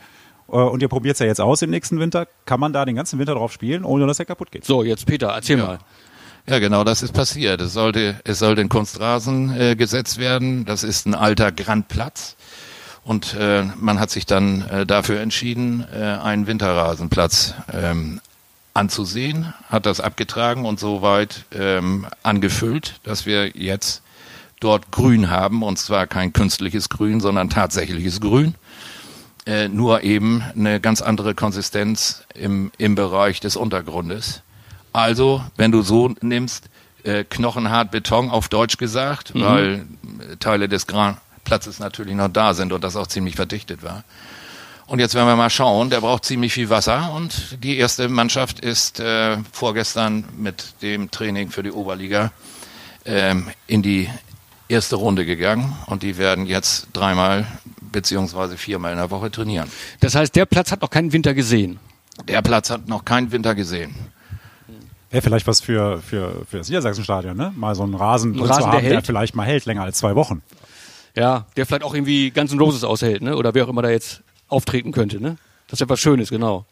und 0.57 0.83
ihr 0.83 0.89
probiert 0.89 1.15
es 1.15 1.21
ja 1.21 1.27
jetzt 1.27 1.41
aus 1.41 1.63
im 1.63 1.71
nächsten 1.71 1.99
Winter, 2.01 2.27
kann 2.45 2.61
man 2.61 2.73
da 2.73 2.85
den 2.85 2.97
ganzen 2.97 3.19
Winter 3.19 3.35
drauf 3.35 3.53
spielen, 3.53 3.85
ohne 3.85 4.07
dass 4.07 4.19
er 4.19 4.25
kaputt 4.25 4.51
geht. 4.51 4.65
So, 4.65 4.83
jetzt 4.83 5.07
Peter, 5.07 5.29
erzähl 5.29 5.59
Ja. 5.59 5.65
mal. 5.67 5.79
Ja, 6.49 6.59
genau, 6.59 6.85
das 6.85 7.03
ist 7.03 7.13
passiert. 7.13 7.61
Es 7.61 7.75
sollte, 7.75 8.19
es 8.25 8.39
sollte 8.39 8.63
ein 8.63 8.69
Kunstrasen 8.71 9.55
äh, 9.61 9.77
gesetzt 9.77 10.19
werden. 10.19 10.65
Das 10.65 10.83
ist 10.83 11.07
ein 11.07 11.15
alter 11.15 11.53
Grandplatz. 11.53 12.35
Und 13.05 13.35
äh, 13.35 13.65
man 13.79 14.01
hat 14.01 14.11
sich 14.11 14.27
dann 14.27 14.63
äh, 14.69 14.87
dafür 14.87 15.21
entschieden, 15.21 15.87
äh, 15.95 16.03
einen 16.03 16.47
Winterrasenplatz 16.47 17.55
ähm, 17.73 18.21
anzusehen, 18.75 19.53
hat 19.69 19.87
das 19.87 20.01
abgetragen 20.01 20.65
und 20.65 20.81
soweit 20.81 21.45
ähm, 21.53 22.07
angefüllt, 22.23 23.01
dass 23.05 23.27
wir 23.27 23.49
jetzt 23.57 24.03
dort 24.61 24.91
Grün 24.91 25.31
haben. 25.31 25.63
Und 25.63 25.79
zwar 25.79 26.07
kein 26.07 26.33
künstliches 26.33 26.89
Grün, 26.89 27.21
sondern 27.21 27.51
tatsächliches 27.51 28.21
Grün. 28.21 28.55
Äh, 29.47 29.69
nur 29.69 30.03
eben 30.03 30.43
eine 30.55 30.81
ganz 30.81 31.01
andere 31.01 31.35
Konsistenz 31.35 32.25
im, 32.35 32.71
im 32.77 32.95
Bereich 32.95 33.41
des 33.41 33.57
Untergrundes. 33.57 34.43
Also, 34.93 35.43
wenn 35.57 35.73
du 35.73 35.83
so 35.83 36.15
nimmst, 36.21 36.69
äh, 37.05 37.25
knochenhart 37.25 37.91
Beton 37.91 38.31
auf 38.31 38.49
Deutsch 38.49 38.77
gesagt, 38.77 39.33
weil 39.35 39.87
äh, 40.31 40.37
Teile 40.37 40.69
des 40.69 40.87
Platzes 41.45 41.79
natürlich 41.79 42.15
noch 42.15 42.29
da 42.29 42.53
sind 42.53 42.73
und 42.73 42.85
das 42.85 42.97
auch 42.97 43.07
ziemlich 43.07 43.37
verdichtet 43.37 43.83
war. 43.83 44.05
Und 44.87 44.99
jetzt 44.99 45.15
werden 45.15 45.29
wir 45.29 45.37
mal 45.37 45.51
schauen, 45.51 45.89
der 45.89 46.01
braucht 46.01 46.25
ziemlich 46.25 46.53
viel 46.53 46.69
Wasser 46.69 47.13
und 47.15 47.63
die 47.63 47.79
erste 47.79 48.09
Mannschaft 48.09 48.61
ist 48.61 48.99
äh, 48.99 49.39
vorgestern 49.53 50.25
mit 50.37 50.83
dem 50.83 51.11
Training 51.11 51.51
für 51.51 51.63
die 51.63 51.71
Oberliga 51.71 52.33
ähm, 53.05 53.49
in 53.69 53.83
die 53.83 54.11
erste 54.71 54.97
Runde 54.97 55.27
gegangen 55.27 55.77
und 55.87 56.03
die 56.03 56.17
werden 56.17 56.47
jetzt 56.47 56.89
dreimal 56.93 57.47
beziehungsweise 57.93 58.57
viermal 58.57 58.93
in 58.93 58.99
der 58.99 59.11
Woche 59.11 59.31
trainieren. 59.31 59.69
Das 60.01 60.15
heißt, 60.15 60.35
der 60.37 60.47
Platz 60.47 60.71
hat 60.71 60.81
noch 60.83 60.91
keinen 60.91 61.13
Winter 61.13 61.35
gesehen. 61.35 61.81
Der 62.29 62.43
Platz 62.43 62.71
hat 62.71 62.89
noch 62.89 63.05
keinen 63.05 63.33
Winter 63.33 63.55
gesehen. 63.55 63.95
Wäre 65.11 65.23
vielleicht 65.23 65.47
was 65.49 65.61
für, 65.61 66.01
für, 66.01 66.47
für 66.49 66.59
das 66.59 66.69
Niedersachsenstadion, 66.69 67.37
ne? 67.37 67.53
Mal 67.57 67.75
so 67.75 67.83
einen 67.83 67.95
Rasen, 67.95 68.35
drin 68.35 68.47
Rasen, 68.47 68.63
zu 68.63 68.69
der 68.69 68.77
haben, 68.79 68.85
der, 68.85 68.95
hält? 68.95 69.07
vielleicht 69.07 69.35
mal 69.35 69.45
hält, 69.45 69.65
länger 69.65 69.83
als 69.83 69.99
zwei 69.99 70.15
Wochen. 70.15 70.43
Ja, 71.17 71.47
der 71.57 71.67
vielleicht 71.67 71.83
auch 71.83 71.95
irgendwie 71.95 72.31
Guns 72.31 72.53
N' 72.53 72.61
Roses 72.61 72.85
aushält, 72.85 73.23
ne? 73.23 73.37
Oder 73.37 73.55
wer 73.55 73.65
auch 73.65 73.69
immer 73.69 73.83
da 73.83 73.91
jetzt 73.91 74.23
auftreten 74.47 74.93
könnte, 74.93 75.21
ne? 75.21 75.37
Das 75.67 75.81
ist 75.81 75.83
etwas 75.83 75.99
Schönes, 75.99 76.31
genau. 76.31 76.65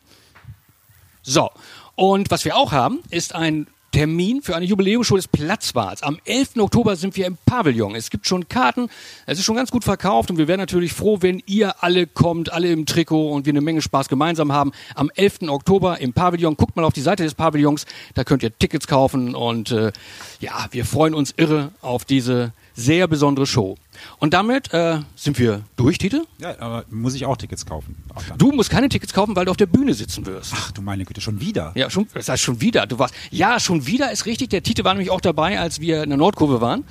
So. 1.22 1.50
Und 1.96 2.30
was 2.30 2.44
wir 2.44 2.56
auch 2.56 2.70
haben, 2.70 3.00
ist 3.10 3.34
ein 3.34 3.66
Termin 3.98 4.42
für 4.42 4.54
eine 4.54 4.64
Jubiläumsshow 4.64 5.16
des 5.16 5.26
Platzwarts. 5.26 6.04
Am 6.04 6.20
11. 6.24 6.58
Oktober 6.58 6.94
sind 6.94 7.16
wir 7.16 7.26
im 7.26 7.36
Pavillon. 7.46 7.96
Es 7.96 8.10
gibt 8.10 8.28
schon 8.28 8.48
Karten, 8.48 8.88
es 9.26 9.40
ist 9.40 9.44
schon 9.44 9.56
ganz 9.56 9.72
gut 9.72 9.82
verkauft 9.82 10.30
und 10.30 10.38
wir 10.38 10.46
wären 10.46 10.60
natürlich 10.60 10.92
froh, 10.92 11.18
wenn 11.20 11.42
ihr 11.46 11.82
alle 11.82 12.06
kommt, 12.06 12.52
alle 12.52 12.70
im 12.70 12.86
Trikot 12.86 13.32
und 13.32 13.44
wir 13.44 13.52
eine 13.52 13.60
Menge 13.60 13.82
Spaß 13.82 14.08
gemeinsam 14.08 14.52
haben. 14.52 14.70
Am 14.94 15.10
11. 15.16 15.48
Oktober 15.48 16.00
im 16.00 16.12
Pavillon. 16.12 16.56
Guckt 16.56 16.76
mal 16.76 16.84
auf 16.84 16.92
die 16.92 17.00
Seite 17.00 17.24
des 17.24 17.34
Pavillons, 17.34 17.86
da 18.14 18.22
könnt 18.22 18.44
ihr 18.44 18.56
Tickets 18.56 18.86
kaufen 18.86 19.34
und 19.34 19.72
äh, 19.72 19.90
ja, 20.38 20.68
wir 20.70 20.84
freuen 20.84 21.12
uns 21.12 21.34
irre 21.36 21.72
auf 21.82 22.04
diese 22.04 22.52
sehr 22.78 23.08
besondere 23.08 23.46
Show. 23.46 23.76
Und 24.18 24.32
damit 24.34 24.72
äh, 24.72 25.00
sind 25.16 25.38
wir 25.38 25.62
durch, 25.76 25.98
Tite. 25.98 26.22
Ja, 26.38 26.54
aber 26.60 26.84
muss 26.90 27.14
ich 27.14 27.26
auch 27.26 27.36
Tickets 27.36 27.66
kaufen? 27.66 27.96
Auch. 28.14 28.22
Du 28.36 28.52
musst 28.52 28.70
keine 28.70 28.88
Tickets 28.88 29.12
kaufen, 29.12 29.34
weil 29.34 29.46
du 29.46 29.50
auf 29.50 29.56
der 29.56 29.66
Bühne 29.66 29.94
sitzen 29.94 30.24
wirst. 30.26 30.52
Ach 30.54 30.70
du 30.70 30.80
meine 30.80 31.04
Güte, 31.04 31.20
schon 31.20 31.40
wieder. 31.40 31.72
Ja, 31.74 31.90
schon, 31.90 32.06
das 32.14 32.28
heißt 32.28 32.42
schon 32.42 32.60
wieder. 32.60 32.86
Du 32.86 32.98
warst, 32.98 33.14
ja, 33.30 33.58
schon 33.58 33.86
wieder 33.86 34.12
ist 34.12 34.26
richtig. 34.26 34.50
Der 34.50 34.62
Tite 34.62 34.84
war 34.84 34.94
nämlich 34.94 35.10
auch 35.10 35.20
dabei, 35.20 35.58
als 35.58 35.80
wir 35.80 36.04
in 36.04 36.10
der 36.10 36.18
Nordkurve 36.18 36.60
waren. 36.60 36.84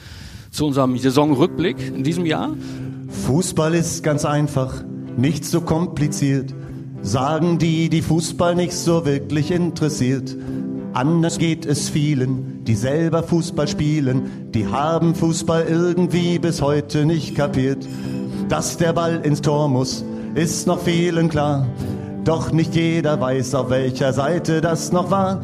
Zu 0.51 0.65
unserem 0.65 0.97
Saisonrückblick 0.97 1.77
in 1.79 2.03
diesem 2.03 2.25
Jahr. 2.25 2.55
Fußball 3.25 3.73
ist 3.73 4.03
ganz 4.03 4.25
einfach, 4.25 4.83
nicht 5.15 5.45
so 5.45 5.61
kompliziert. 5.61 6.53
Sagen 7.01 7.59
die, 7.59 7.89
die 7.89 8.01
Fußball 8.01 8.55
nicht 8.55 8.73
so 8.73 9.05
wirklich 9.05 9.51
interessiert. 9.51 10.35
Anders 10.97 11.37
geht 11.37 11.67
es 11.67 11.89
vielen, 11.89 12.63
die 12.63 12.73
selber 12.73 13.21
Fußball 13.21 13.67
spielen. 13.67 14.49
Die 14.51 14.65
haben 14.65 15.13
Fußball 15.13 15.67
irgendwie 15.69 16.39
bis 16.39 16.59
heute 16.59 17.05
nicht 17.05 17.35
kapiert. 17.35 17.87
Dass 18.49 18.77
der 18.77 18.93
Ball 18.93 19.19
ins 19.21 19.43
Tor 19.43 19.69
muss, 19.69 20.03
ist 20.33 20.65
noch 20.65 20.81
vielen 20.81 21.29
klar. 21.29 21.67
Doch 22.23 22.51
nicht 22.51 22.73
jeder 22.73 23.21
weiß, 23.21 23.53
auf 23.53 23.69
welcher 23.69 24.11
Seite 24.11 24.59
das 24.59 24.91
noch 24.91 25.11
war. 25.11 25.43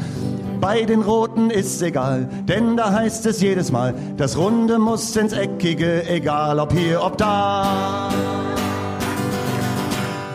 Bei 0.60 0.86
den 0.86 1.04
Roten 1.04 1.52
ist's 1.52 1.84
egal, 1.84 2.28
denn 2.48 2.76
da 2.76 2.92
heißt 2.92 3.28
es 3.28 3.39
jedes 3.39 3.72
Mal, 3.72 3.94
das 4.18 4.36
Runde 4.36 4.80
muss 4.80 5.16
ins 5.16 5.34
Eckige, 5.34 6.10
egal 6.10 6.58
ob 6.58 6.74
hier, 6.74 7.00
ob 7.04 7.16
da. 7.20 8.10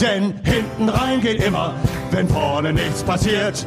Denn 0.00 0.35
hinten 0.44 0.88
rein 0.88 1.20
geht 1.20 1.42
immer, 1.42 1.74
wenn 2.12 2.28
vorne 2.28 2.72
nichts 2.72 3.02
passiert. 3.02 3.66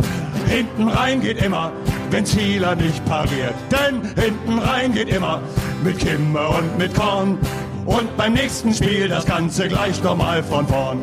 Hinten 0.52 0.90
rein 0.90 1.22
geht 1.22 1.42
immer, 1.42 1.72
wenn 2.10 2.26
Zieler 2.26 2.76
nicht 2.76 3.06
pariert. 3.06 3.56
Denn 3.72 4.02
hinten 4.22 4.60
rein 4.60 4.92
geht 4.92 5.08
immer 5.08 5.42
mit 5.82 5.98
Kimme 5.98 6.46
und 6.46 6.78
mit 6.78 6.94
Korn. 6.94 7.38
Und 7.86 8.18
beim 8.18 8.34
nächsten 8.34 8.74
Spiel 8.74 9.08
das 9.08 9.26
Ganze 9.26 9.70
gleich 9.70 10.04
nochmal 10.04 10.44
von 10.44 10.68
vorn. 10.68 11.00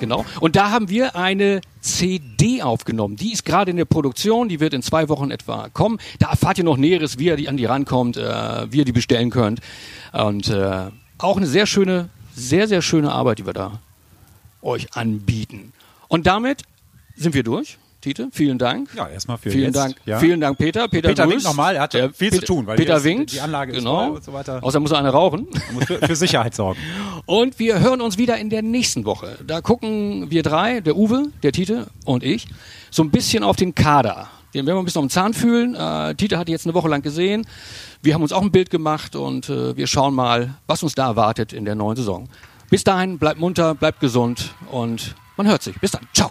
Genau. 0.00 0.24
Und 0.40 0.56
da 0.56 0.72
haben 0.72 0.88
wir 0.88 1.14
eine 1.14 1.60
CD 1.80 2.62
aufgenommen. 2.62 3.14
Die 3.14 3.32
ist 3.32 3.44
gerade 3.44 3.70
in 3.70 3.76
der 3.76 3.84
Produktion, 3.84 4.48
die 4.48 4.58
wird 4.58 4.74
in 4.74 4.82
zwei 4.82 5.08
Wochen 5.08 5.30
etwa 5.30 5.68
kommen. 5.72 5.98
Da 6.18 6.30
erfahrt 6.30 6.58
ihr 6.58 6.64
noch 6.64 6.76
Näheres, 6.76 7.20
wie 7.20 7.26
ihr 7.26 7.36
die 7.36 7.48
an 7.48 7.56
die 7.56 7.64
rankommt, 7.64 8.16
äh, 8.16 8.72
wie 8.72 8.78
ihr 8.78 8.84
die 8.84 8.92
bestellen 8.92 9.30
könnt. 9.30 9.60
Und 10.12 10.48
äh, 10.48 10.90
auch 11.18 11.36
eine 11.36 11.46
sehr 11.46 11.66
schöne, 11.66 12.08
sehr, 12.34 12.66
sehr 12.66 12.82
schöne 12.82 13.12
Arbeit, 13.12 13.38
die 13.38 13.46
wir 13.46 13.52
da 13.52 13.78
euch 14.62 14.96
anbieten. 14.96 15.72
Und 16.08 16.26
damit 16.26 16.64
sind 17.16 17.34
wir 17.34 17.42
durch. 17.42 17.78
Tite, 18.00 18.28
vielen 18.32 18.58
Dank. 18.58 18.90
Ja, 18.94 19.08
erstmal 19.08 19.38
für 19.38 19.50
Vielen 19.50 19.64
jetzt, 19.64 19.76
Dank. 19.76 19.96
ja. 20.04 20.18
Vielen 20.18 20.38
Dank, 20.38 20.58
Peter. 20.58 20.88
Peter, 20.88 21.08
Peter 21.08 21.26
winkt 21.26 21.42
nochmal, 21.44 21.76
er 21.76 21.82
hat 21.82 21.94
Der 21.94 22.12
viel 22.12 22.28
zu 22.30 22.40
Peter, 22.40 22.46
tun, 22.46 22.66
weil 22.66 22.76
Peter 22.76 22.98
ist- 22.98 23.04
winkt. 23.04 23.32
die 23.32 23.40
Anlage 23.40 23.72
ist 23.72 23.78
genau. 23.78 24.10
und 24.12 24.22
so 24.22 24.30
weiter. 24.34 24.62
Außer 24.62 24.78
muss 24.78 24.90
er 24.90 24.98
eine 24.98 25.08
rauchen. 25.08 25.48
Man 25.68 25.74
muss 25.76 25.84
für, 25.84 25.98
für 26.06 26.14
Sicherheit 26.14 26.54
sorgen. 26.54 26.78
Und 27.26 27.58
wir 27.58 27.80
hören 27.80 28.02
uns 28.02 28.18
wieder 28.18 28.36
in 28.36 28.50
der 28.50 28.60
nächsten 28.60 29.06
Woche. 29.06 29.38
Da 29.46 29.62
gucken 29.62 30.30
wir 30.30 30.42
drei, 30.42 30.80
der 30.80 30.94
Uwe, 30.96 31.28
der 31.42 31.52
Tite 31.52 31.86
und 32.04 32.22
ich, 32.22 32.46
so 32.90 33.02
ein 33.02 33.10
bisschen 33.10 33.42
auf 33.42 33.56
den 33.56 33.74
Kader. 33.74 34.28
Den 34.52 34.66
werden 34.66 34.76
wir 34.76 34.82
ein 34.82 34.84
bisschen 34.84 35.00
am 35.04 35.08
Zahn 35.08 35.32
fühlen. 35.32 35.74
Äh, 35.74 36.14
Tite 36.16 36.36
hat 36.36 36.48
die 36.48 36.52
jetzt 36.52 36.66
eine 36.66 36.74
Woche 36.74 36.88
lang 36.88 37.00
gesehen. 37.00 37.46
Wir 38.02 38.12
haben 38.12 38.20
uns 38.22 38.32
auch 38.34 38.42
ein 38.42 38.52
Bild 38.52 38.68
gemacht 38.68 39.16
und 39.16 39.48
äh, 39.48 39.74
wir 39.78 39.86
schauen 39.86 40.14
mal, 40.14 40.52
was 40.66 40.82
uns 40.82 40.94
da 40.94 41.06
erwartet 41.06 41.54
in 41.54 41.64
der 41.64 41.74
neuen 41.74 41.96
Saison. 41.96 42.28
Bis 42.68 42.84
dahin, 42.84 43.18
bleibt 43.18 43.40
munter, 43.40 43.74
bleibt 43.74 44.00
gesund 44.00 44.54
und 44.70 45.14
man 45.38 45.46
hört 45.46 45.62
sich. 45.62 45.80
Bis 45.80 45.92
dann. 45.92 46.02
Ciao. 46.12 46.30